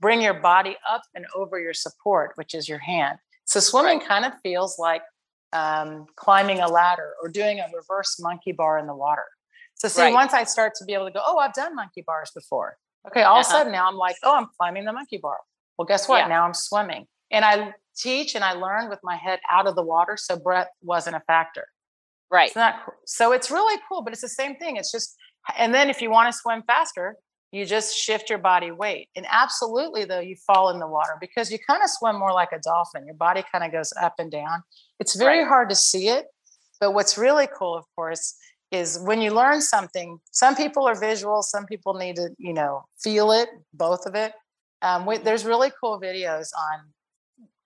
bring 0.00 0.20
your 0.20 0.34
body 0.34 0.76
up 0.90 1.02
and 1.14 1.24
over 1.34 1.58
your 1.58 1.74
support, 1.74 2.32
which 2.36 2.54
is 2.54 2.68
your 2.68 2.78
hand. 2.78 3.18
So 3.44 3.60
swimming 3.60 3.98
right. 3.98 4.08
kind 4.08 4.24
of 4.24 4.32
feels 4.42 4.78
like 4.78 5.02
um, 5.52 6.06
climbing 6.16 6.60
a 6.60 6.68
ladder 6.68 7.12
or 7.22 7.28
doing 7.28 7.60
a 7.60 7.66
reverse 7.74 8.18
monkey 8.20 8.52
bar 8.52 8.78
in 8.78 8.86
the 8.86 8.94
water. 8.94 9.24
So 9.74 9.88
see, 9.88 10.02
right. 10.02 10.12
once 10.12 10.32
I 10.32 10.44
start 10.44 10.74
to 10.78 10.84
be 10.84 10.94
able 10.94 11.06
to 11.06 11.12
go, 11.12 11.20
oh, 11.24 11.38
I've 11.38 11.52
done 11.52 11.74
monkey 11.74 12.02
bars 12.06 12.30
before. 12.34 12.76
Okay, 13.06 13.22
all 13.22 13.38
uh-huh. 13.38 13.40
of 13.40 13.46
a 13.46 13.48
uh-huh. 13.48 13.58
sudden 13.58 13.72
now 13.72 13.88
I'm 13.88 13.96
like, 13.96 14.16
oh, 14.22 14.36
I'm 14.36 14.48
climbing 14.58 14.84
the 14.84 14.92
monkey 14.92 15.18
bar. 15.18 15.38
Well, 15.78 15.86
guess 15.86 16.08
what? 16.08 16.18
Yeah. 16.18 16.28
Now 16.28 16.44
I'm 16.44 16.54
swimming. 16.54 17.06
And 17.30 17.44
I 17.44 17.74
teach 17.96 18.34
and 18.34 18.44
I 18.44 18.52
learn 18.52 18.88
with 18.88 19.00
my 19.02 19.16
head 19.16 19.40
out 19.50 19.66
of 19.66 19.74
the 19.74 19.82
water. 19.82 20.16
So 20.16 20.38
breath 20.38 20.68
wasn't 20.82 21.16
a 21.16 21.20
factor. 21.20 21.66
Right. 22.30 22.46
It's 22.46 22.56
not, 22.56 22.76
so 23.06 23.32
it's 23.32 23.50
really 23.50 23.80
cool, 23.88 24.02
but 24.02 24.12
it's 24.12 24.22
the 24.22 24.28
same 24.28 24.56
thing. 24.56 24.76
It's 24.76 24.90
just, 24.90 25.16
and 25.56 25.74
then 25.74 25.90
if 25.90 26.00
you 26.00 26.10
want 26.10 26.32
to 26.32 26.38
swim 26.38 26.62
faster, 26.66 27.16
you 27.54 27.64
just 27.64 27.96
shift 27.96 28.28
your 28.28 28.40
body 28.40 28.72
weight. 28.72 29.08
And 29.14 29.24
absolutely, 29.30 30.04
though, 30.04 30.18
you 30.18 30.34
fall 30.34 30.70
in 30.70 30.80
the 30.80 30.88
water 30.88 31.16
because 31.20 31.52
you 31.52 31.58
kind 31.64 31.84
of 31.84 31.88
swim 31.88 32.18
more 32.18 32.32
like 32.32 32.50
a 32.50 32.58
dolphin. 32.58 33.06
Your 33.06 33.14
body 33.14 33.44
kind 33.52 33.62
of 33.62 33.70
goes 33.70 33.92
up 34.02 34.14
and 34.18 34.28
down. 34.28 34.64
It's 34.98 35.14
very 35.14 35.40
right. 35.40 35.48
hard 35.48 35.68
to 35.68 35.76
see 35.76 36.08
it. 36.08 36.26
But 36.80 36.94
what's 36.94 37.16
really 37.16 37.48
cool, 37.56 37.76
of 37.76 37.84
course, 37.94 38.34
is 38.72 38.98
when 39.04 39.22
you 39.22 39.30
learn 39.30 39.60
something, 39.60 40.18
some 40.32 40.56
people 40.56 40.84
are 40.88 40.98
visual, 40.98 41.42
some 41.42 41.64
people 41.64 41.94
need 41.94 42.16
to, 42.16 42.30
you 42.38 42.52
know, 42.52 42.82
feel 43.00 43.30
it, 43.30 43.48
both 43.72 44.04
of 44.04 44.16
it. 44.16 44.32
Um, 44.82 45.06
we, 45.06 45.18
there's 45.18 45.44
really 45.44 45.70
cool 45.80 46.00
videos 46.00 46.48
on 46.58 46.80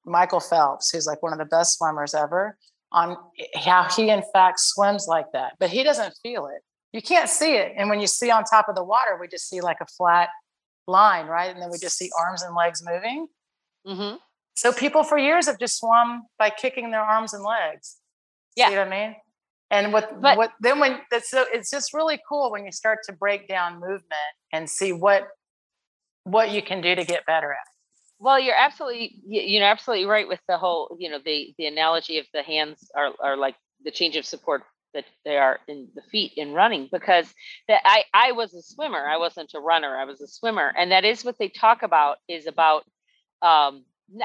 Michael 0.04 0.40
Phelps, 0.40 0.90
who's 0.90 1.06
like 1.06 1.22
one 1.22 1.32
of 1.32 1.38
the 1.38 1.46
best 1.46 1.78
swimmers 1.78 2.12
ever, 2.14 2.58
on 2.92 3.16
how 3.54 3.84
he, 3.84 4.10
in 4.10 4.22
fact, 4.34 4.60
swims 4.60 5.06
like 5.08 5.32
that, 5.32 5.54
but 5.58 5.70
he 5.70 5.82
doesn't 5.82 6.14
feel 6.22 6.46
it 6.46 6.62
you 6.92 7.02
can't 7.02 7.28
see 7.28 7.56
it. 7.56 7.74
And 7.76 7.90
when 7.90 8.00
you 8.00 8.06
see 8.06 8.30
on 8.30 8.44
top 8.44 8.68
of 8.68 8.74
the 8.74 8.84
water, 8.84 9.18
we 9.20 9.28
just 9.28 9.48
see 9.48 9.60
like 9.60 9.78
a 9.80 9.86
flat 9.86 10.30
line, 10.86 11.26
right? 11.26 11.50
And 11.52 11.60
then 11.60 11.70
we 11.70 11.78
just 11.78 11.98
see 11.98 12.10
arms 12.18 12.42
and 12.42 12.54
legs 12.54 12.82
moving. 12.84 13.28
Mm-hmm. 13.86 14.16
So 14.54 14.72
people 14.72 15.04
for 15.04 15.18
years 15.18 15.46
have 15.46 15.58
just 15.58 15.78
swum 15.78 16.24
by 16.38 16.50
kicking 16.50 16.90
their 16.90 17.02
arms 17.02 17.32
and 17.34 17.44
legs. 17.44 17.98
Yeah. 18.56 18.70
See 18.70 18.76
what 18.76 18.88
I 18.88 18.90
mean? 18.90 19.16
And 19.70 19.92
what 19.92 20.20
but, 20.20 20.38
what 20.38 20.52
then 20.60 20.80
when 20.80 20.98
that's 21.10 21.30
so 21.30 21.44
it's 21.52 21.70
just 21.70 21.92
really 21.92 22.18
cool 22.26 22.50
when 22.50 22.64
you 22.64 22.72
start 22.72 23.00
to 23.04 23.12
break 23.12 23.46
down 23.48 23.74
movement 23.74 24.34
and 24.52 24.68
see 24.68 24.92
what 24.92 25.28
what 26.24 26.50
you 26.50 26.62
can 26.62 26.80
do 26.80 26.94
to 26.94 27.04
get 27.04 27.26
better 27.26 27.52
at. 27.52 27.58
Well, 28.18 28.40
you're 28.40 28.56
absolutely 28.58 29.20
you 29.26 29.60
know 29.60 29.66
absolutely 29.66 30.06
right 30.06 30.26
with 30.26 30.40
the 30.48 30.56
whole 30.56 30.96
you 30.98 31.10
know 31.10 31.18
the 31.22 31.54
the 31.58 31.66
analogy 31.66 32.18
of 32.18 32.26
the 32.32 32.42
hands 32.42 32.90
are 32.96 33.10
are 33.22 33.36
like 33.36 33.56
the 33.84 33.90
change 33.90 34.16
of 34.16 34.24
support 34.24 34.62
that 34.94 35.04
they 35.24 35.36
are 35.36 35.60
in 35.68 35.88
the 35.94 36.02
feet 36.02 36.32
in 36.36 36.52
running 36.52 36.88
because 36.90 37.32
that 37.68 37.82
I 37.84 38.04
I 38.14 38.32
was 38.32 38.54
a 38.54 38.62
swimmer. 38.62 39.06
I 39.06 39.16
wasn't 39.18 39.52
a 39.54 39.60
runner. 39.60 39.96
I 39.96 40.04
was 40.04 40.20
a 40.20 40.28
swimmer, 40.28 40.72
and 40.76 40.92
that 40.92 41.04
is 41.04 41.24
what 41.24 41.38
they 41.38 41.48
talk 41.48 41.82
about 41.82 42.18
is 42.28 42.46
about. 42.46 42.84
Um, 43.42 43.84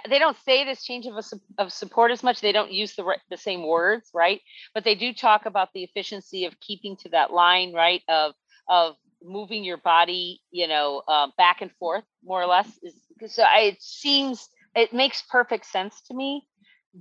they 0.10 0.18
don't 0.18 0.38
say 0.46 0.64
this 0.64 0.84
change 0.84 1.06
of 1.08 1.16
a, 1.16 1.24
of 1.62 1.74
support 1.74 2.12
as 2.12 2.24
much. 2.24 2.40
They 2.40 2.54
don't 2.54 2.72
use 2.72 2.96
the 2.96 3.18
the 3.30 3.38
same 3.38 3.68
words, 3.68 4.10
right? 4.14 4.42
But 4.74 4.84
they 4.84 4.96
do 4.96 5.14
talk 5.14 5.46
about 5.46 5.70
the 5.74 5.84
efficiency 5.84 6.46
of 6.46 6.60
keeping 6.60 6.96
to 6.98 7.10
that 7.10 7.32
line, 7.34 7.74
right? 7.74 8.02
Of 8.08 8.34
of 8.70 8.96
moving 9.22 9.64
your 9.64 9.78
body, 9.78 10.42
you 10.52 10.68
know, 10.68 11.04
uh, 11.08 11.28
back 11.38 11.62
and 11.62 11.72
forth, 11.80 12.04
more 12.24 12.42
or 12.42 12.48
less. 12.48 12.68
Is 12.82 12.96
so 13.34 13.44
I, 13.44 13.60
it 13.62 13.82
seems 13.82 14.48
it 14.76 14.94
makes 14.94 15.22
perfect 15.24 15.66
sense 15.66 16.02
to 16.08 16.14
me 16.14 16.48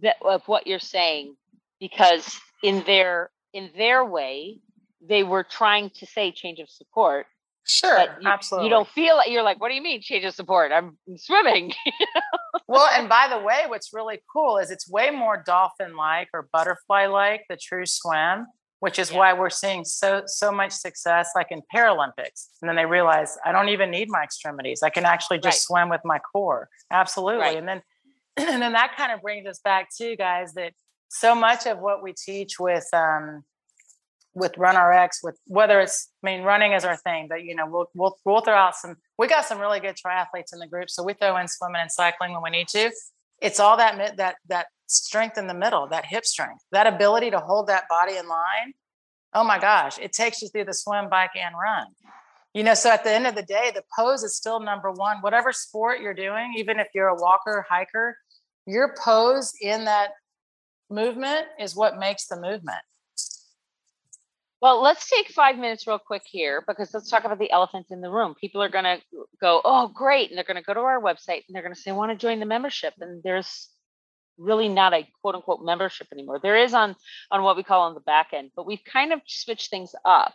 that 0.03 0.17
of 0.23 0.43
what 0.47 0.67
you're 0.67 0.79
saying 0.79 1.37
because 1.81 2.39
in 2.63 2.83
their 2.85 3.31
in 3.53 3.71
their 3.77 4.05
way, 4.05 4.61
they 5.07 5.23
were 5.23 5.45
trying 5.45 5.91
to 5.91 6.07
say 6.07 6.33
change 6.33 6.59
of 6.59 6.69
support. 6.69 7.27
Sure, 7.65 8.01
you, 8.01 8.29
absolutely. 8.29 8.69
You 8.69 8.71
don't 8.71 8.89
feel 8.89 9.21
it. 9.21 9.31
You're 9.31 9.43
like, 9.43 9.61
what 9.61 9.69
do 9.69 9.75
you 9.75 9.83
mean 9.83 10.01
change 10.01 10.25
of 10.25 10.35
support? 10.35 10.73
I'm 10.73 10.97
swimming. 11.17 11.73
well, 12.69 12.89
and 12.93 13.09
by 13.09 13.29
the 13.31 13.39
way, 13.39 13.63
what's 13.69 13.93
really 13.93 14.21
cool 14.33 14.59
is 14.59 14.71
it's 14.71 14.91
way 14.91 15.11
more 15.11 15.43
dolphin-like 15.45 16.29
or 16.35 16.49
butterfly-like 16.53 17.45
the 17.49 17.57
true 17.57 17.87
swim, 17.87 18.47
which 18.81 18.99
is 18.99 19.13
yeah. 19.13 19.19
why 19.19 19.33
we're 19.33 19.51
seeing 19.51 19.85
so 19.85 20.23
so 20.27 20.51
much 20.51 20.73
success, 20.73 21.31
like 21.37 21.49
in 21.51 21.63
Paralympics. 21.73 22.49
And 22.61 22.69
then 22.69 22.75
they 22.75 22.87
realize 22.87 23.39
I 23.45 23.53
don't 23.53 23.69
even 23.69 23.91
need 23.91 24.09
my 24.11 24.25
extremities. 24.25 24.83
I 24.83 24.91
can 24.91 25.05
actually 25.05 25.39
just 25.39 25.69
right. 25.71 25.79
swim 25.79 25.89
with 25.89 26.01
my 26.05 26.19
core. 26.19 26.69
Absolutely. 26.91 27.43
Right. 27.43 27.57
And 27.57 27.69
then 27.69 27.83
and 28.37 28.61
then 28.61 28.73
that 28.73 28.97
kind 28.97 29.13
of 29.13 29.21
brings 29.23 29.47
us 29.47 29.61
back 29.61 29.89
to 29.99 30.17
guys 30.17 30.55
that 30.55 30.73
so 31.13 31.35
much 31.35 31.67
of 31.67 31.79
what 31.79 32.03
we 32.03 32.15
teach 32.15 32.59
with 32.59 32.87
um, 32.93 33.45
with 34.35 34.57
Run 34.57 34.77
RX, 34.77 35.21
with 35.23 35.39
whether 35.47 35.79
it's 35.81 36.09
I 36.25 36.31
mean 36.31 36.43
running 36.43 36.73
is 36.73 36.85
our 36.85 36.97
thing, 36.97 37.27
but 37.29 37.45
you 37.45 37.55
know 37.55 37.67
we'll 37.67 37.91
we'll 37.95 38.17
we'll 38.25 38.41
throw 38.41 38.55
out 38.55 38.75
some. 38.75 38.97
We 39.19 39.29
got 39.29 39.45
some 39.45 39.61
really 39.61 39.79
good 39.79 39.97
triathletes 39.97 40.53
in 40.53 40.59
the 40.59 40.67
group, 40.67 40.89
so 40.89 41.03
we 41.03 41.13
throw 41.13 41.37
in 41.37 41.49
swimming 41.49 41.83
and 41.83 41.93
cycling 41.93 42.33
when 42.33 42.43
we 42.43 42.51
need 42.51 42.69
to. 42.69 42.91
It's 43.41 43.61
all 43.61 43.77
that 43.77 44.17
that 44.17 44.37
that 44.49 44.67
strength 44.87 45.37
in 45.37 45.47
the 45.47 45.55
middle, 45.55 45.87
that 45.89 46.07
hip 46.07 46.25
strength, 46.25 46.65
that 46.73 46.87
ability 46.87 47.31
to 47.31 47.41
hold 47.41 47.67
that 47.67 47.85
body 47.91 48.17
in 48.17 48.27
line. 48.27 48.73
Oh 49.35 49.45
my 49.45 49.59
gosh, 49.59 49.99
it 49.99 50.13
takes 50.13 50.41
you 50.41 50.49
through 50.49 50.65
the 50.65 50.75
swim, 50.75 51.11
bike, 51.11 51.31
and 51.37 51.55
run. 51.63 51.89
You 52.55 52.63
know, 52.63 52.75
so 52.75 52.91
at 52.91 53.05
the 53.05 53.11
end 53.11 53.27
of 53.27 53.35
the 53.35 53.43
day, 53.43 53.71
the 53.75 53.83
pose 53.99 54.23
is 54.23 54.37
still 54.37 54.61
number 54.61 54.91
one. 54.91 55.19
Whatever 55.19 55.53
sport 55.53 56.01
you're 56.01 56.15
doing, 56.15 56.55
even 56.57 56.79
if 56.79 56.89
you're 56.95 57.09
a 57.09 57.17
walker, 57.17 57.65
hiker, 57.69 58.17
your 58.67 58.95
pose 59.03 59.53
in 59.61 59.85
that 59.87 60.11
movement 60.93 61.47
is 61.59 61.75
what 61.75 61.99
makes 61.99 62.27
the 62.27 62.37
movement. 62.37 62.81
Well, 64.61 64.81
let's 64.81 65.11
take 65.11 65.29
five 65.29 65.57
minutes 65.57 65.89
real 65.89 65.99
quick 65.99 66.23
here 66.25 66.63
because 66.67 66.95
let's 66.95 67.11
talk 67.11 67.25
about 67.25 67.41
the 67.41 67.51
elephant 67.51 67.87
in 67.91 68.01
the 68.01 68.11
room. 68.11 68.37
People 68.41 68.63
are 68.63 68.69
going 68.69 68.85
to 68.85 68.99
go, 69.41 69.61
oh, 69.65 69.89
great. 69.89 70.29
And 70.29 70.37
they're 70.37 70.45
going 70.45 70.57
to 70.57 70.63
go 70.63 70.75
to 70.75 70.81
our 70.81 71.01
website 71.03 71.43
and 71.49 71.55
they're 71.55 71.63
going 71.63 71.75
to 71.75 71.81
say, 71.81 71.91
I 71.91 71.95
want 71.95 72.13
to 72.13 72.17
join 72.17 72.39
the 72.39 72.47
membership. 72.47 72.95
And 73.01 73.23
there's 73.25 73.69
really 74.39 74.69
not 74.69 74.95
a 74.95 75.09
quote 75.21 75.35
unquote 75.35 75.65
membership 75.65 76.07
anymore. 76.13 76.39
There 76.41 76.57
is 76.57 76.75
on, 76.75 76.95
on 77.33 77.43
what 77.43 77.57
we 77.57 77.65
call 77.65 77.83
on 77.83 77.95
the 77.95 78.01
back 78.01 78.29
end, 78.33 78.53
but 78.55 78.67
we've 78.67 78.85
kind 78.85 79.13
of 79.13 79.21
switched 79.27 79.71
things 79.71 79.95
up. 80.05 80.33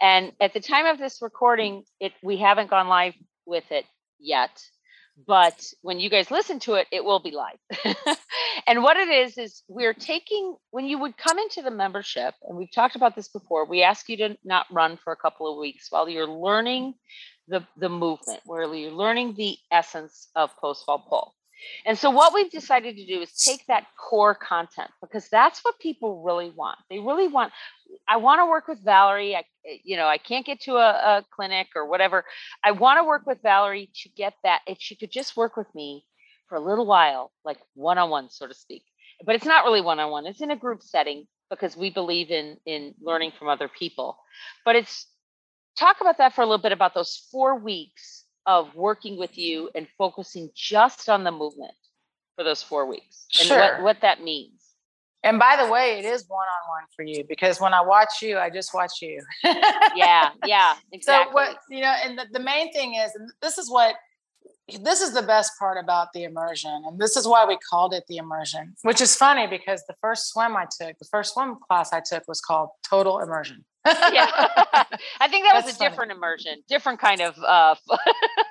And 0.00 0.32
at 0.40 0.54
the 0.54 0.60
time 0.60 0.86
of 0.86 0.98
this 0.98 1.22
recording, 1.22 1.84
it 2.00 2.12
we 2.20 2.38
haven't 2.38 2.68
gone 2.68 2.88
live 2.88 3.14
with 3.46 3.70
it 3.70 3.84
yet 4.18 4.50
but 5.26 5.72
when 5.82 6.00
you 6.00 6.10
guys 6.10 6.30
listen 6.30 6.58
to 6.60 6.74
it, 6.74 6.86
it 6.90 7.04
will 7.04 7.20
be 7.20 7.30
live. 7.32 8.16
and 8.66 8.82
what 8.82 8.96
it 8.96 9.08
is, 9.08 9.38
is 9.38 9.62
we're 9.68 9.94
taking, 9.94 10.56
when 10.70 10.86
you 10.86 10.98
would 10.98 11.16
come 11.16 11.38
into 11.38 11.62
the 11.62 11.70
membership, 11.70 12.34
and 12.48 12.56
we've 12.56 12.72
talked 12.72 12.96
about 12.96 13.14
this 13.14 13.28
before, 13.28 13.66
we 13.66 13.82
ask 13.82 14.08
you 14.08 14.16
to 14.18 14.36
not 14.44 14.66
run 14.70 14.96
for 14.96 15.12
a 15.12 15.16
couple 15.16 15.50
of 15.50 15.58
weeks 15.58 15.86
while 15.90 16.08
you're 16.08 16.26
learning 16.26 16.94
the, 17.48 17.66
the 17.76 17.88
movement, 17.88 18.40
where 18.46 18.72
you're 18.74 18.90
learning 18.90 19.34
the 19.36 19.56
essence 19.70 20.28
of 20.34 20.56
pose 20.58 20.82
fall 20.82 21.04
pull. 21.08 21.34
And 21.86 21.98
so, 21.98 22.10
what 22.10 22.34
we've 22.34 22.50
decided 22.50 22.96
to 22.96 23.06
do 23.06 23.20
is 23.20 23.32
take 23.32 23.66
that 23.66 23.86
core 23.96 24.34
content 24.34 24.90
because 25.00 25.28
that's 25.28 25.60
what 25.60 25.78
people 25.78 26.22
really 26.22 26.50
want. 26.50 26.78
They 26.90 26.98
really 26.98 27.28
want, 27.28 27.52
I 28.08 28.16
want 28.16 28.40
to 28.40 28.46
work 28.46 28.68
with 28.68 28.82
Valerie. 28.84 29.36
I, 29.36 29.44
eh, 29.66 29.78
you 29.84 29.96
know, 29.96 30.06
I 30.06 30.18
can't 30.18 30.46
get 30.46 30.60
to 30.62 30.76
a, 30.76 30.90
a 30.90 31.24
clinic 31.34 31.68
or 31.74 31.86
whatever. 31.88 32.24
I 32.64 32.72
want 32.72 32.98
to 32.98 33.04
work 33.04 33.26
with 33.26 33.38
Valerie 33.42 33.90
to 34.02 34.08
get 34.10 34.34
that. 34.44 34.60
If 34.66 34.78
she 34.80 34.96
could 34.96 35.12
just 35.12 35.36
work 35.36 35.56
with 35.56 35.72
me 35.74 36.04
for 36.48 36.56
a 36.56 36.60
little 36.60 36.86
while, 36.86 37.32
like 37.44 37.58
one 37.74 37.98
on 37.98 38.10
one, 38.10 38.30
so 38.30 38.46
to 38.46 38.54
speak. 38.54 38.84
But 39.24 39.36
it's 39.36 39.46
not 39.46 39.64
really 39.64 39.80
one 39.80 40.00
on 40.00 40.10
one, 40.10 40.26
it's 40.26 40.40
in 40.40 40.50
a 40.50 40.56
group 40.56 40.82
setting 40.82 41.26
because 41.48 41.76
we 41.76 41.90
believe 41.90 42.30
in 42.30 42.56
in 42.66 42.94
learning 43.00 43.32
from 43.38 43.48
other 43.48 43.68
people. 43.68 44.18
But 44.64 44.76
it's 44.76 45.06
talk 45.78 46.00
about 46.00 46.18
that 46.18 46.34
for 46.34 46.42
a 46.42 46.46
little 46.46 46.62
bit 46.62 46.72
about 46.72 46.94
those 46.94 47.28
four 47.30 47.58
weeks 47.58 48.24
of 48.46 48.74
working 48.74 49.18
with 49.18 49.38
you 49.38 49.70
and 49.74 49.86
focusing 49.96 50.50
just 50.54 51.08
on 51.08 51.24
the 51.24 51.30
movement 51.30 51.74
for 52.36 52.44
those 52.44 52.62
four 52.62 52.86
weeks 52.86 53.26
and 53.38 53.48
sure. 53.48 53.58
what, 53.58 53.82
what 53.82 54.00
that 54.02 54.22
means. 54.22 54.61
And 55.24 55.38
by 55.38 55.56
the 55.56 55.70
way, 55.70 55.98
it 55.98 56.04
is 56.04 56.24
one 56.28 56.40
on 56.40 56.68
one 56.68 56.84
for 56.94 57.04
you 57.04 57.24
because 57.28 57.60
when 57.60 57.72
I 57.72 57.80
watch 57.80 58.22
you, 58.22 58.38
I 58.38 58.50
just 58.50 58.74
watch 58.74 59.00
you. 59.00 59.20
yeah, 59.94 60.30
yeah, 60.44 60.74
exactly. 60.92 61.30
So 61.30 61.32
what 61.32 61.58
you 61.70 61.80
know, 61.80 61.94
and 62.04 62.18
the, 62.18 62.26
the 62.32 62.40
main 62.40 62.72
thing 62.72 62.94
is, 62.94 63.14
and 63.14 63.30
this 63.40 63.58
is 63.58 63.70
what 63.70 63.94
this 64.80 65.00
is 65.00 65.12
the 65.12 65.22
best 65.22 65.52
part 65.58 65.76
about 65.82 66.08
the 66.12 66.24
immersion, 66.24 66.82
and 66.86 66.98
this 66.98 67.16
is 67.16 67.26
why 67.26 67.44
we 67.44 67.56
called 67.70 67.94
it 67.94 68.04
the 68.08 68.16
immersion. 68.16 68.74
Which 68.82 69.00
is 69.00 69.14
funny 69.14 69.46
because 69.46 69.84
the 69.86 69.94
first 70.00 70.32
swim 70.32 70.56
I 70.56 70.64
took, 70.64 70.98
the 70.98 71.08
first 71.10 71.34
swim 71.34 71.56
class 71.68 71.92
I 71.92 72.00
took 72.00 72.26
was 72.26 72.40
called 72.40 72.70
total 72.88 73.20
immersion 73.20 73.64
yeah, 73.86 74.26
I 75.20 75.28
think 75.28 75.44
that 75.44 75.52
That's 75.54 75.66
was 75.66 75.74
a 75.74 75.78
funny. 75.78 75.90
different 75.90 76.12
immersion, 76.12 76.62
different 76.68 77.00
kind 77.00 77.20
of. 77.20 77.38
Uh, 77.38 77.74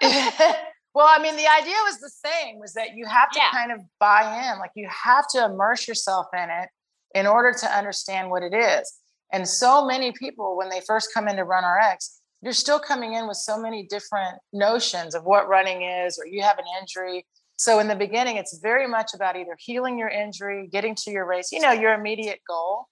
well, 0.94 1.08
I 1.10 1.22
mean, 1.22 1.36
the 1.36 1.48
idea 1.48 1.76
was 1.84 2.00
the 2.00 2.10
same: 2.10 2.60
was 2.60 2.74
that 2.74 2.96
you 2.96 3.06
have 3.06 3.32
to 3.32 3.40
yeah. 3.40 3.52
kind 3.52 3.72
of 3.72 3.80
buy 4.00 4.52
in, 4.52 4.60
like 4.60 4.72
you 4.76 4.88
have 4.90 5.26
to 5.30 5.46
immerse 5.46 5.88
yourself 5.88 6.28
in 6.34 6.50
it 6.50 6.70
in 7.14 7.28
order 7.28 7.54
to 7.60 7.68
understand 7.68 8.30
what 8.30 8.44
it 8.44 8.54
is. 8.54 8.92
And 9.34 9.48
so 9.48 9.86
many 9.86 10.12
people, 10.12 10.58
when 10.58 10.70
they 10.70 10.82
first 10.86 11.14
come 11.14 11.28
in 11.28 11.38
to 11.38 11.44
Run 11.44 11.64
RX, 11.64 12.22
you're 12.42 12.54
still 12.54 12.80
coming 12.80 13.14
in 13.14 13.28
with 13.28 13.38
so 13.38 13.58
many 13.58 13.86
different 13.88 14.38
notions 14.52 15.16
of 15.16 15.24
what 15.24 15.48
running 15.48 15.84
is, 15.84 16.18
or 16.20 16.26
you 16.26 16.42
have 16.42 16.58
an 16.58 16.66
injury. 16.82 17.26
So 17.58 17.80
in 17.80 17.88
the 17.88 17.96
beginning, 17.96 18.38
it's 18.38 18.58
very 18.58 18.88
much 18.88 19.12
about 19.14 19.36
either 19.36 19.56
healing 19.60 19.98
your 19.98 20.10
injury, 20.10 20.68
getting 20.72 20.96
to 20.96 21.12
your 21.12 21.26
race, 21.26 21.52
you 21.52 21.60
know, 21.60 21.72
your 21.72 21.94
immediate 21.94 22.40
goal 22.48 22.88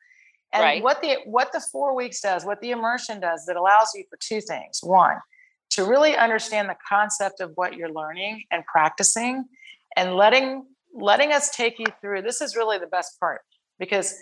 and 0.54 0.64
right. 0.64 0.84
what 0.84 1.02
the 1.02 1.18
what 1.26 1.52
the 1.52 1.62
four 1.72 1.96
weeks 1.96 2.22
does, 2.22 2.46
what 2.46 2.62
the 2.62 2.72
immersion 2.72 3.20
does, 3.20 3.46
that 3.46 3.56
allows 3.56 3.92
you 3.96 4.04
for 4.10 4.18
two 4.20 4.42
things. 4.42 4.80
One, 4.82 5.18
to 5.72 5.86
really 5.86 6.16
understand 6.16 6.70
the 6.70 6.76
concept 6.88 7.42
of 7.42 7.52
what 7.56 7.76
you're 7.76 7.92
learning 7.92 8.44
and 8.52 8.64
practicing, 8.66 9.46
and 9.96 10.16
letting 10.16 10.66
letting 10.94 11.32
us 11.32 11.56
take 11.56 11.78
you 11.78 11.86
through. 12.02 12.22
This 12.22 12.42
is 12.42 12.56
really 12.56 12.80
the 12.80 12.88
best 12.88 13.20
part 13.20 13.42
because 13.78 14.16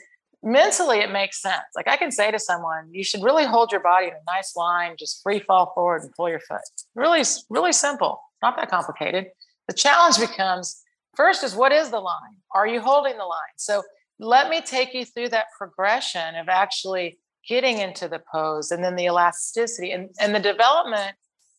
mentally 0.44 1.00
it 1.00 1.12
makes 1.12 1.42
sense. 1.42 1.64
Like 1.76 1.88
I 1.88 1.98
can 1.98 2.12
say 2.12 2.32
to 2.32 2.40
someone, 2.40 2.90
you 2.92 3.04
should 3.04 3.24
really 3.24 3.46
hold 3.46 3.72
your 3.72 3.82
body 3.82 4.08
in 4.08 4.14
a 4.14 4.32
nice 4.32 4.56
line, 4.56 4.96
just 4.98 5.22
free 5.24 5.40
fall 5.40 5.72
forward 5.74 6.04
and 6.04 6.12
pull 6.14 6.30
your 6.30 6.40
foot. 6.40 6.62
Really, 6.96 7.24
really 7.50 7.72
simple. 7.72 8.22
Not 8.42 8.56
that 8.58 8.70
complicated. 8.70 9.28
The 9.68 9.74
challenge 9.74 10.20
becomes 10.20 10.82
first 11.16 11.44
is 11.44 11.56
what 11.56 11.72
is 11.72 11.90
the 11.90 12.00
line? 12.00 12.38
Are 12.54 12.68
you 12.68 12.80
holding 12.80 13.18
the 13.18 13.24
line? 13.24 13.56
So 13.58 13.84
let 14.20 14.50
me 14.50 14.62
take 14.62 14.94
you 14.94 15.06
through 15.06 15.30
that 15.30 15.46
progression 15.58 16.36
of 16.36 16.50
actually 16.50 17.20
getting 17.48 17.80
into 17.80 18.08
the 18.08 18.22
pose 18.32 18.72
and 18.72 18.84
then 18.84 18.96
the 18.96 19.06
elasticity 19.06 19.92
and, 19.92 20.10
and 20.20 20.36
the 20.36 20.40
development 20.40 21.16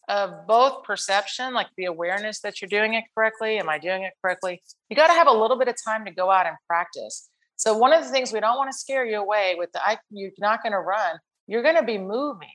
of 0.09 0.47
both 0.47 0.85
perception, 0.85 1.53
like 1.53 1.69
the 1.77 1.85
awareness 1.85 2.41
that 2.41 2.61
you're 2.61 2.69
doing 2.69 2.95
it 2.95 3.05
correctly. 3.15 3.59
Am 3.59 3.69
I 3.69 3.79
doing 3.79 4.03
it 4.03 4.15
correctly? 4.23 4.63
You 4.89 4.97
got 4.97 5.09
to 5.09 5.13
have 5.13 5.27
a 5.27 5.33
little 5.33 5.59
bit 5.59 5.69
of 5.69 5.77
time 5.85 6.05
to 6.07 6.11
go 6.11 6.31
out 6.31 6.47
and 6.47 6.57
practice. 6.67 7.29
So 7.57 7.77
one 7.77 7.93
of 7.93 8.05
the 8.05 8.11
things 8.11 8.33
we 8.33 8.41
don't 8.41 8.57
want 8.57 8.71
to 8.71 8.79
scare 8.79 9.05
you 9.05 9.19
away 9.19 9.57
with 9.59 9.71
the 9.73 9.87
I, 9.87 9.99
you're 10.11 10.31
not 10.39 10.63
going 10.63 10.73
to 10.73 10.79
run, 10.79 11.19
you're 11.47 11.63
going 11.63 11.77
to 11.77 11.83
be 11.83 11.99
moving. 11.99 12.49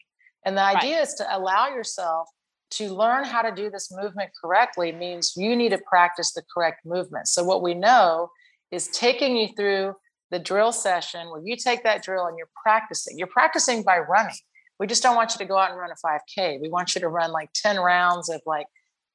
And 0.45 0.57
the 0.57 0.63
idea 0.63 0.95
right. 0.95 1.03
is 1.03 1.13
to 1.15 1.37
allow 1.37 1.67
yourself 1.67 2.27
to 2.71 2.89
learn 2.89 3.23
how 3.23 3.43
to 3.43 3.53
do 3.53 3.69
this 3.69 3.91
movement 3.91 4.31
correctly 4.41 4.91
means 4.91 5.37
you 5.37 5.55
need 5.55 5.69
to 5.69 5.77
practice 5.77 6.33
the 6.33 6.41
correct 6.53 6.85
movement. 6.85 7.27
So 7.27 7.43
what 7.43 7.61
we 7.61 7.75
know 7.75 8.29
is 8.71 8.87
taking 8.87 9.37
you 9.37 9.49
through 9.55 9.93
the 10.31 10.39
drill 10.39 10.71
session 10.71 11.29
where 11.29 11.41
you 11.43 11.55
take 11.55 11.83
that 11.83 12.01
drill 12.01 12.25
and 12.25 12.37
you're 12.37 12.49
practicing. 12.63 13.17
You're 13.17 13.27
practicing 13.27 13.83
by 13.83 13.99
running. 13.99 14.35
We 14.79 14.87
just 14.87 15.03
don't 15.03 15.15
want 15.15 15.33
you 15.33 15.37
to 15.39 15.45
go 15.45 15.57
out 15.57 15.71
and 15.71 15.79
run 15.79 15.91
a 15.91 16.07
5K. 16.07 16.61
We 16.61 16.69
want 16.69 16.95
you 16.95 17.01
to 17.01 17.07
run 17.07 17.31
like 17.31 17.51
10 17.53 17.77
rounds 17.77 18.29
of 18.29 18.41
like 18.45 18.67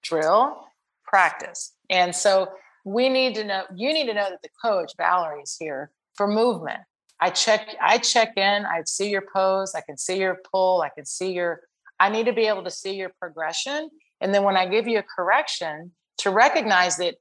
drill 0.03 0.65
practice. 1.05 1.75
And 1.91 2.15
so 2.15 2.49
we 2.85 3.09
need 3.09 3.35
to 3.35 3.45
know, 3.45 3.65
you 3.75 3.93
need 3.93 4.07
to 4.07 4.15
know 4.15 4.29
that 4.31 4.43
the 4.43 4.51
coach, 4.63 4.93
Valerie, 4.97 5.43
is 5.43 5.57
here 5.59 5.91
for 6.15 6.27
movement. 6.27 6.81
I 7.21 7.31
check, 7.31 7.69
I 7.81 7.99
check 7.99 8.37
in, 8.37 8.65
I 8.65 8.83
see 8.87 9.11
your 9.11 9.25
pose, 9.35 9.75
I 9.75 9.81
can 9.81 9.99
see 9.99 10.19
your 10.19 10.39
pull, 10.51 10.83
I 10.83 10.89
can 10.91 11.05
see 11.05 11.33
your, 11.33 11.63
I 11.99 12.09
need 12.09 12.27
to 12.27 12.33
be 12.33 12.47
able 12.47 12.63
to 12.65 12.71
see 12.71 12.95
your 12.95 13.11
progression. 13.19 13.91
And 14.21 14.33
then 14.33 14.45
when 14.45 14.57
I 14.57 14.67
give 14.67 14.87
you 14.87 14.99
a 14.99 15.03
correction, 15.03 15.93
to 16.19 16.31
recognize 16.31 16.97
that 16.99 17.15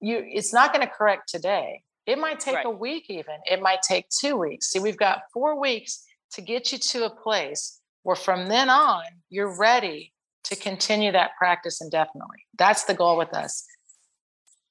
you 0.00 0.24
it's 0.26 0.52
not 0.52 0.72
going 0.72 0.86
to 0.86 0.92
correct 0.92 1.28
today 1.28 1.82
it 2.06 2.18
might 2.18 2.40
take 2.40 2.56
right. 2.56 2.66
a 2.66 2.70
week 2.70 3.06
even 3.08 3.36
it 3.44 3.60
might 3.60 3.82
take 3.82 4.06
two 4.08 4.36
weeks 4.36 4.70
see 4.70 4.78
we've 4.78 4.96
got 4.96 5.22
four 5.32 5.60
weeks 5.60 6.04
to 6.32 6.40
get 6.40 6.72
you 6.72 6.78
to 6.78 7.04
a 7.04 7.10
place 7.10 7.80
where 8.04 8.16
from 8.16 8.46
then 8.46 8.70
on 8.70 9.02
you're 9.28 9.58
ready 9.58 10.12
to 10.44 10.54
continue 10.54 11.10
that 11.10 11.32
practice 11.36 11.80
indefinitely 11.82 12.46
that's 12.56 12.84
the 12.84 12.94
goal 12.94 13.18
with 13.18 13.34
us 13.34 13.66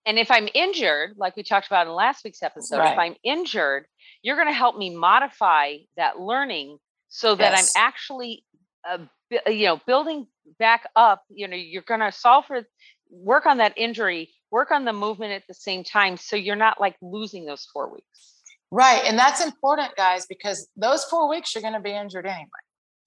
and 0.05 0.17
if 0.17 0.31
i'm 0.31 0.47
injured 0.53 1.11
like 1.17 1.35
we 1.35 1.43
talked 1.43 1.67
about 1.67 1.85
in 1.85 1.93
last 1.93 2.23
week's 2.23 2.41
episode 2.41 2.77
right. 2.77 2.93
if 2.93 2.99
i'm 2.99 3.15
injured 3.23 3.85
you're 4.21 4.37
going 4.37 4.47
to 4.47 4.53
help 4.53 4.77
me 4.77 4.95
modify 4.95 5.75
that 5.97 6.19
learning 6.19 6.77
so 7.09 7.35
that 7.35 7.51
yes. 7.51 7.73
i'm 7.75 7.83
actually 7.83 8.43
uh, 8.89 8.99
you 9.47 9.65
know 9.65 9.79
building 9.85 10.27
back 10.59 10.87
up 10.95 11.23
you 11.29 11.47
know 11.47 11.55
you're 11.55 11.83
going 11.83 11.99
to 11.99 12.11
solve 12.11 12.45
for 12.45 12.61
work 13.09 13.45
on 13.45 13.57
that 13.57 13.73
injury 13.77 14.29
work 14.51 14.71
on 14.71 14.85
the 14.85 14.93
movement 14.93 15.31
at 15.31 15.43
the 15.47 15.53
same 15.53 15.83
time 15.83 16.17
so 16.17 16.35
you're 16.35 16.55
not 16.55 16.79
like 16.79 16.95
losing 17.01 17.45
those 17.45 17.67
four 17.71 17.91
weeks 17.91 18.41
right 18.71 19.03
and 19.05 19.17
that's 19.17 19.43
important 19.43 19.95
guys 19.95 20.25
because 20.27 20.67
those 20.75 21.03
four 21.05 21.29
weeks 21.29 21.53
you're 21.53 21.61
going 21.61 21.73
to 21.73 21.79
be 21.79 21.91
injured 21.91 22.25
anyway 22.25 22.47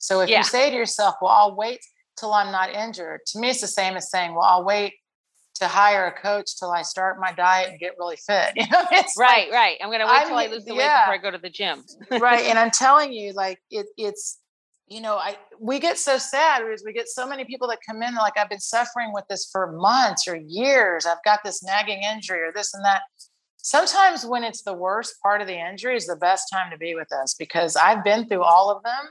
so 0.06 0.20
if 0.20 0.28
yeah. 0.28 0.38
you 0.38 0.44
say 0.44 0.70
to 0.70 0.76
yourself 0.76 1.14
well 1.20 1.32
i'll 1.32 1.56
wait 1.56 1.80
till 2.18 2.32
i'm 2.32 2.52
not 2.52 2.72
injured 2.72 3.20
to 3.26 3.38
me 3.38 3.50
it's 3.50 3.60
the 3.60 3.66
same 3.66 3.96
as 3.96 4.10
saying 4.10 4.34
well 4.34 4.44
i'll 4.44 4.64
wait 4.64 4.92
to 5.58 5.66
hire 5.66 6.06
a 6.06 6.12
coach 6.12 6.58
till 6.58 6.70
I 6.70 6.82
start 6.82 7.18
my 7.18 7.32
diet 7.32 7.70
and 7.70 7.80
get 7.80 7.92
really 7.98 8.16
fit. 8.16 8.52
You 8.56 8.66
know, 8.70 8.84
it's 8.92 9.14
right, 9.18 9.48
like, 9.48 9.52
right. 9.52 9.78
I'm 9.82 9.90
gonna 9.90 10.06
wait 10.06 10.22
I'm, 10.22 10.28
till 10.28 10.36
I 10.36 10.46
lose 10.48 10.64
the 10.64 10.74
yeah. 10.74 11.08
weight 11.08 11.18
before 11.18 11.28
I 11.28 11.30
go 11.30 11.30
to 11.30 11.42
the 11.42 11.50
gym. 11.50 11.82
right. 12.20 12.44
And 12.44 12.58
I'm 12.58 12.70
telling 12.84 13.12
you, 13.12 13.32
like 13.32 13.58
it, 13.70 13.86
it's 13.96 14.38
you 14.88 15.00
know, 15.00 15.16
I 15.16 15.36
we 15.58 15.78
get 15.78 15.98
so 15.98 16.16
sad 16.18 16.62
because 16.64 16.82
we 16.84 16.92
get 16.92 17.08
so 17.08 17.26
many 17.26 17.44
people 17.44 17.68
that 17.68 17.78
come 17.86 18.02
in 18.02 18.14
like 18.14 18.34
I've 18.36 18.48
been 18.48 18.60
suffering 18.60 19.12
with 19.12 19.24
this 19.28 19.48
for 19.50 19.72
months 19.72 20.28
or 20.28 20.36
years. 20.36 21.06
I've 21.06 21.22
got 21.24 21.40
this 21.44 21.62
nagging 21.62 22.02
injury 22.02 22.40
or 22.40 22.52
this 22.54 22.72
and 22.72 22.84
that. 22.84 23.02
Sometimes 23.56 24.24
when 24.24 24.44
it's 24.44 24.62
the 24.62 24.74
worst 24.74 25.16
part 25.22 25.40
of 25.40 25.48
the 25.48 25.58
injury 25.58 25.96
is 25.96 26.06
the 26.06 26.16
best 26.16 26.48
time 26.52 26.70
to 26.70 26.78
be 26.78 26.94
with 26.94 27.12
us 27.12 27.34
because 27.34 27.74
I've 27.74 28.04
been 28.04 28.28
through 28.28 28.44
all 28.44 28.70
of 28.70 28.82
them. 28.84 29.08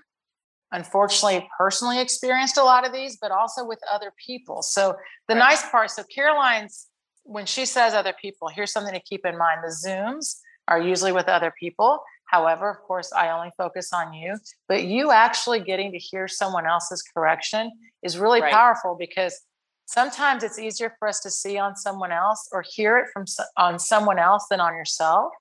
Unfortunately, 0.72 1.48
personally 1.58 2.02
experienced 2.02 2.58
a 2.58 2.64
lot 2.64 2.86
of 2.86 2.94
these, 2.94 3.18
but 3.22 3.32
also 3.32 3.66
with 3.66 3.80
other 3.92 4.12
people. 4.26 4.62
So 4.62 4.96
the 5.28 5.36
right. 5.36 5.40
nice 5.40 5.70
part, 5.70 5.92
so 5.92 6.04
Caroline's 6.04 6.88
when 7.26 7.46
she 7.46 7.66
says 7.66 7.94
other 7.94 8.14
people, 8.22 8.48
here's 8.48 8.72
something 8.72 8.94
to 8.94 9.00
keep 9.00 9.26
in 9.26 9.38
mind. 9.38 9.62
The 9.64 9.88
Zooms 9.88 10.36
are 10.68 10.80
usually 10.80 11.12
with 11.12 11.28
other 11.28 11.54
people. 11.60 12.00
However, 12.28 12.70
of 12.70 12.78
course, 12.80 13.12
I 13.14 13.30
only 13.30 13.52
focus 13.58 13.92
on 13.94 14.14
you, 14.14 14.38
but 14.68 14.84
you 14.84 15.12
actually 15.12 15.60
getting 15.60 15.92
to 15.92 15.98
hear 15.98 16.28
someone 16.28 16.66
else's 16.66 17.02
correction 17.02 17.72
is 18.04 18.18
really 18.18 18.42
right. 18.42 18.52
powerful 18.52 18.96
because 18.98 19.42
sometimes 19.86 20.44
it's 20.44 20.58
easier 20.58 20.96
for 20.98 21.08
us 21.08 21.20
to 21.22 21.30
see 21.30 21.58
on 21.58 21.76
someone 21.76 22.12
else 22.12 22.48
or 22.52 22.64
hear 22.68 22.98
it 22.98 23.08
from 23.14 23.26
on 23.58 23.78
someone 23.78 24.20
else 24.20 24.46
than 24.50 24.60
on 24.60 24.74
yourself. 24.74 25.32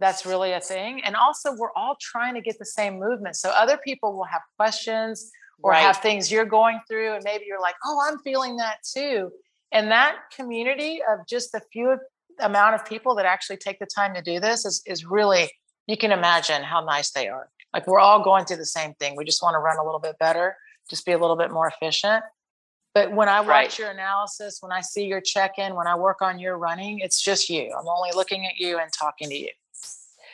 That's 0.00 0.24
really 0.24 0.52
a 0.52 0.60
thing. 0.60 1.02
And 1.04 1.14
also, 1.14 1.54
we're 1.54 1.72
all 1.76 1.96
trying 2.00 2.34
to 2.34 2.40
get 2.40 2.58
the 2.58 2.64
same 2.64 2.98
movement. 2.98 3.36
So 3.36 3.50
other 3.50 3.76
people 3.76 4.16
will 4.16 4.24
have 4.24 4.40
questions 4.56 5.30
or 5.62 5.72
right. 5.72 5.80
have 5.80 5.98
things 5.98 6.32
you're 6.32 6.46
going 6.46 6.80
through, 6.88 7.14
and 7.14 7.22
maybe 7.22 7.44
you're 7.46 7.60
like, 7.60 7.76
"Oh, 7.84 8.00
I'm 8.08 8.18
feeling 8.20 8.56
that 8.56 8.78
too." 8.82 9.30
And 9.72 9.90
that 9.90 10.16
community 10.34 11.00
of 11.08 11.26
just 11.28 11.52
the 11.52 11.60
few 11.72 11.98
amount 12.40 12.74
of 12.74 12.84
people 12.86 13.14
that 13.16 13.26
actually 13.26 13.58
take 13.58 13.78
the 13.78 13.86
time 13.86 14.14
to 14.14 14.22
do 14.22 14.40
this 14.40 14.64
is 14.64 14.82
is 14.86 15.04
really 15.04 15.50
you 15.86 15.96
can 15.96 16.12
imagine 16.12 16.62
how 16.62 16.82
nice 16.82 17.10
they 17.10 17.28
are. 17.28 17.50
Like 17.74 17.86
we're 17.86 18.00
all 18.00 18.22
going 18.22 18.46
through 18.46 18.56
the 18.56 18.66
same 18.66 18.94
thing. 18.94 19.16
We 19.16 19.24
just 19.24 19.42
want 19.42 19.54
to 19.54 19.58
run 19.58 19.76
a 19.76 19.84
little 19.84 20.00
bit 20.00 20.18
better, 20.18 20.56
just 20.88 21.04
be 21.04 21.12
a 21.12 21.18
little 21.18 21.36
bit 21.36 21.50
more 21.50 21.68
efficient. 21.68 22.24
But 22.94 23.12
when 23.12 23.28
I 23.28 23.40
watch 23.40 23.48
right. 23.48 23.78
your 23.78 23.90
analysis, 23.90 24.58
when 24.60 24.72
I 24.72 24.80
see 24.80 25.04
your 25.04 25.20
check 25.20 25.58
in, 25.58 25.76
when 25.76 25.86
I 25.86 25.94
work 25.94 26.22
on 26.22 26.40
your 26.40 26.58
running, 26.58 26.98
it's 26.98 27.22
just 27.22 27.48
you. 27.48 27.72
I'm 27.78 27.86
only 27.86 28.10
looking 28.14 28.46
at 28.46 28.56
you 28.56 28.78
and 28.78 28.90
talking 28.92 29.28
to 29.28 29.36
you. 29.36 29.50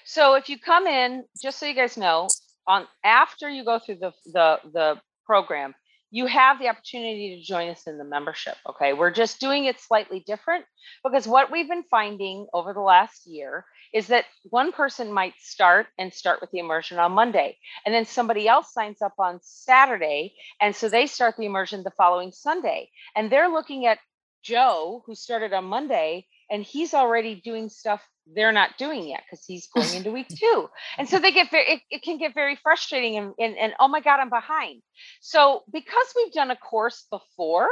So 0.06 0.36
if 0.36 0.48
you 0.48 0.58
come 0.58 0.86
in, 0.86 1.24
just 1.42 1.58
so 1.58 1.66
you 1.66 1.74
guys 1.74 1.98
know, 1.98 2.28
on 2.68 2.86
after 3.04 3.50
you 3.50 3.64
go 3.64 3.80
through 3.80 3.96
the 3.96 4.12
the 4.26 4.60
the 4.72 5.00
program, 5.26 5.74
you 6.12 6.26
have 6.26 6.60
the 6.60 6.68
opportunity 6.68 7.36
to 7.36 7.44
join 7.46 7.68
us 7.70 7.88
in 7.88 7.98
the 7.98 8.04
membership. 8.04 8.56
Okay. 8.68 8.94
We're 8.94 9.10
just 9.10 9.40
doing 9.40 9.66
it 9.66 9.80
slightly 9.80 10.20
different 10.26 10.64
because 11.04 11.26
what 11.28 11.52
we've 11.52 11.68
been 11.68 11.84
finding 11.90 12.46
over 12.54 12.72
the 12.72 12.80
last 12.80 13.26
year 13.26 13.66
is 13.92 14.08
that 14.08 14.26
one 14.44 14.72
person 14.72 15.12
might 15.12 15.34
start 15.38 15.88
and 15.98 16.14
start 16.14 16.40
with 16.40 16.50
the 16.52 16.60
immersion 16.60 16.98
on 16.98 17.12
Monday, 17.12 17.58
and 17.84 17.94
then 17.94 18.06
somebody 18.06 18.48
else 18.48 18.72
signs 18.72 19.02
up 19.02 19.14
on 19.18 19.40
Saturday. 19.42 20.34
And 20.60 20.74
so 20.76 20.88
they 20.88 21.06
start 21.06 21.36
the 21.36 21.46
immersion 21.46 21.82
the 21.82 21.90
following 21.92 22.32
Sunday. 22.32 22.90
And 23.16 23.30
they're 23.30 23.50
looking 23.50 23.86
at 23.86 23.98
Joe, 24.44 25.02
who 25.06 25.16
started 25.16 25.52
on 25.52 25.64
Monday, 25.64 26.26
and 26.50 26.62
he's 26.62 26.94
already 26.94 27.40
doing 27.44 27.68
stuff 27.68 28.06
they're 28.34 28.52
not 28.52 28.76
doing 28.78 29.08
yet 29.08 29.22
because 29.24 29.44
he's 29.46 29.68
going 29.74 29.94
into 29.94 30.10
week 30.10 30.28
two. 30.28 30.68
And 30.98 31.08
so 31.08 31.18
they 31.18 31.32
get 31.32 31.50
very, 31.50 31.64
it, 31.66 31.80
it 31.90 32.02
can 32.02 32.18
get 32.18 32.34
very 32.34 32.56
frustrating 32.56 33.16
and, 33.16 33.34
and, 33.38 33.56
and 33.56 33.72
oh 33.78 33.88
my 33.88 34.00
God, 34.00 34.20
I'm 34.20 34.30
behind. 34.30 34.82
So 35.20 35.62
because 35.72 36.06
we've 36.16 36.32
done 36.32 36.50
a 36.50 36.56
course 36.56 37.06
before, 37.10 37.68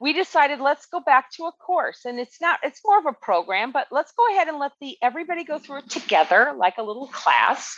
we 0.00 0.14
decided 0.14 0.60
let's 0.60 0.86
go 0.86 1.00
back 1.00 1.30
to 1.30 1.44
a 1.44 1.52
course 1.52 2.06
and 2.06 2.18
it's 2.18 2.40
not 2.40 2.58
it's 2.62 2.80
more 2.84 2.98
of 2.98 3.06
a 3.06 3.12
program 3.12 3.70
but 3.70 3.86
let's 3.90 4.12
go 4.12 4.26
ahead 4.30 4.48
and 4.48 4.58
let 4.58 4.72
the 4.80 4.96
everybody 5.02 5.44
go 5.44 5.58
through 5.58 5.78
it 5.78 5.90
together 5.90 6.54
like 6.56 6.78
a 6.78 6.82
little 6.82 7.06
class 7.08 7.76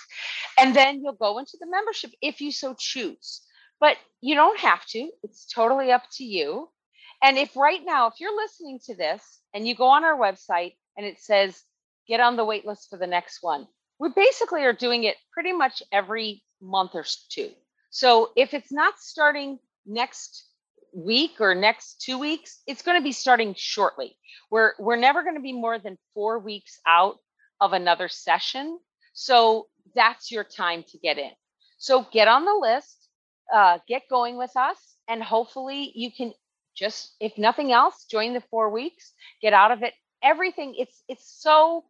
and 0.59 0.75
then 0.75 1.03
you'll 1.03 1.13
go 1.15 1.39
into 1.39 1.57
the 1.61 1.67
membership 1.67 2.13
if 2.23 2.41
you 2.41 2.53
so 2.53 2.75
choose 2.79 3.43
but 3.81 3.97
you 4.21 4.37
don't 4.37 4.61
have 4.61 4.87
to 4.87 5.11
it's 5.25 5.47
totally 5.53 5.91
up 5.91 6.05
to 6.13 6.25
you 6.25 6.69
and 7.23 7.39
if 7.39 7.57
right 7.57 7.81
now 7.85 8.09
if 8.09 8.15
you're 8.21 8.37
listening 8.37 8.81
to 8.87 8.97
this 8.97 9.41
and 9.55 9.67
you 9.67 9.75
go 9.75 9.87
on 9.89 10.05
our 10.05 10.19
website 10.19 10.75
and 10.97 11.07
it 11.07 11.19
says 11.19 11.63
get 12.09 12.21
on 12.21 12.37
the 12.37 12.45
wait 12.45 12.67
list 12.67 12.89
for 12.91 12.99
the 12.99 13.07
next 13.07 13.39
one. 13.43 13.67
We 13.99 14.11
basically 14.15 14.65
are 14.65 14.73
doing 14.73 15.05
it 15.05 15.17
pretty 15.33 15.53
much 15.53 15.83
every 15.93 16.43
month 16.61 16.93
or 16.95 17.05
two. 17.31 17.51
So 17.91 18.31
if 18.37 18.55
it's 18.55 18.73
not 18.73 18.99
starting 18.99 19.59
next 19.87 20.47
week 20.95 21.41
or 21.41 21.55
next 21.55 22.03
two 22.03 22.19
weeks, 22.19 22.61
it's 22.67 22.83
going 22.83 22.99
to 23.01 23.05
be 23.05 23.13
starting 23.13 23.55
shortly. 23.57 24.17
We're 24.51 24.73
we're 24.79 24.97
never 24.97 25.23
going 25.23 25.37
to 25.37 25.43
be 25.43 25.53
more 25.53 25.79
than 25.79 25.99
four 26.15 26.39
weeks 26.39 26.81
out 26.87 27.17
of 27.61 27.73
another 27.73 28.09
session. 28.09 28.79
So 29.13 29.69
that's 29.95 30.31
your 30.31 30.45
time 30.45 30.85
to 30.91 30.99
get 30.99 31.19
in. 31.19 31.31
So 31.79 32.07
get 32.13 32.29
on 32.29 32.45
the 32.45 32.59
list, 32.61 33.09
uh, 33.53 33.79
get 33.89 34.03
going 34.11 34.37
with 34.37 34.57
us, 34.57 34.79
and 35.09 35.23
hopefully 35.23 35.93
you 35.95 36.11
can 36.11 36.33
just, 36.75 37.15
if 37.21 37.37
nothing 37.39 37.73
else, 37.73 38.05
join 38.11 38.35
the 38.35 38.43
four 38.51 38.71
weeks, 38.71 39.13
get 39.41 39.53
out 39.53 39.73
of 39.73 39.83
it. 39.83 39.95
Everything, 40.23 40.75
it's 40.79 41.03
it's 41.09 41.25
so 41.41 41.85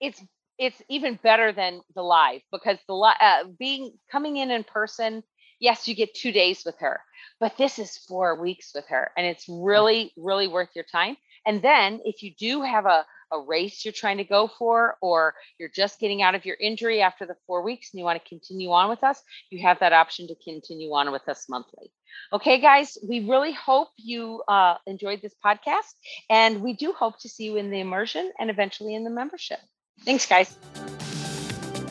it's 0.00 0.22
it's 0.58 0.82
even 0.88 1.18
better 1.22 1.52
than 1.52 1.80
the 1.94 2.02
live 2.02 2.40
because 2.52 2.78
the 2.88 2.94
uh, 2.94 3.44
being 3.58 3.92
coming 4.10 4.36
in 4.36 4.50
in 4.50 4.64
person 4.64 5.22
yes 5.60 5.88
you 5.88 5.94
get 5.94 6.14
two 6.14 6.32
days 6.32 6.62
with 6.66 6.76
her 6.78 7.00
but 7.40 7.56
this 7.56 7.78
is 7.78 7.96
four 7.96 8.40
weeks 8.40 8.72
with 8.74 8.86
her 8.88 9.10
and 9.16 9.26
it's 9.26 9.46
really 9.48 10.12
really 10.16 10.48
worth 10.48 10.68
your 10.74 10.84
time 10.84 11.16
and 11.46 11.62
then 11.62 12.00
if 12.04 12.22
you 12.22 12.32
do 12.38 12.62
have 12.62 12.86
a, 12.86 13.06
a 13.32 13.40
race 13.40 13.84
you're 13.84 13.92
trying 13.92 14.18
to 14.18 14.24
go 14.24 14.50
for 14.58 14.96
or 15.00 15.34
you're 15.58 15.68
just 15.68 16.00
getting 16.00 16.22
out 16.22 16.34
of 16.34 16.44
your 16.44 16.56
injury 16.60 17.00
after 17.00 17.26
the 17.26 17.36
four 17.46 17.62
weeks 17.62 17.90
and 17.92 17.98
you 17.98 18.04
want 18.04 18.22
to 18.22 18.28
continue 18.28 18.70
on 18.70 18.88
with 18.88 19.02
us 19.04 19.22
you 19.50 19.62
have 19.62 19.78
that 19.80 19.92
option 19.92 20.26
to 20.26 20.34
continue 20.44 20.92
on 20.92 21.10
with 21.12 21.28
us 21.28 21.46
monthly 21.48 21.90
okay 22.32 22.60
guys 22.60 22.98
we 23.08 23.28
really 23.28 23.52
hope 23.52 23.88
you 23.96 24.42
uh, 24.48 24.74
enjoyed 24.86 25.20
this 25.22 25.34
podcast 25.44 25.94
and 26.30 26.62
we 26.62 26.72
do 26.72 26.92
hope 26.92 27.18
to 27.18 27.28
see 27.28 27.44
you 27.44 27.56
in 27.56 27.70
the 27.70 27.80
immersion 27.80 28.32
and 28.38 28.50
eventually 28.50 28.94
in 28.94 29.04
the 29.04 29.10
membership 29.10 29.58
Thanks, 30.04 30.26
guys. 30.26 30.50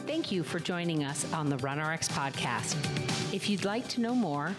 Thank 0.05 0.31
you 0.31 0.43
for 0.43 0.59
joining 0.59 1.03
us 1.03 1.25
on 1.33 1.49
the 1.49 1.57
RunRx 1.57 2.07
podcast. 2.09 2.75
If 3.33 3.49
you'd 3.49 3.65
like 3.65 3.87
to 3.89 3.99
know 4.01 4.15
more, 4.15 4.55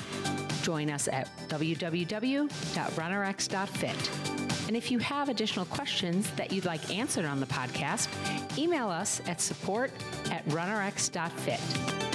join 0.63 0.91
us 0.91 1.09
at 1.09 1.31
www.runrx.fit. 1.49 4.38
And 4.69 4.77
if 4.77 4.91
you 4.91 4.99
have 4.99 5.31
additional 5.31 5.65
questions 5.65 6.31
that 6.33 6.53
you'd 6.53 6.67
like 6.67 6.95
answered 6.95 7.25
on 7.25 7.41
the 7.41 7.47
podcast, 7.47 8.09
email 8.59 8.91
us 8.91 9.23
at 9.27 9.41
support 9.41 9.91
at 10.31 10.47
runrx.fit. 10.49 12.08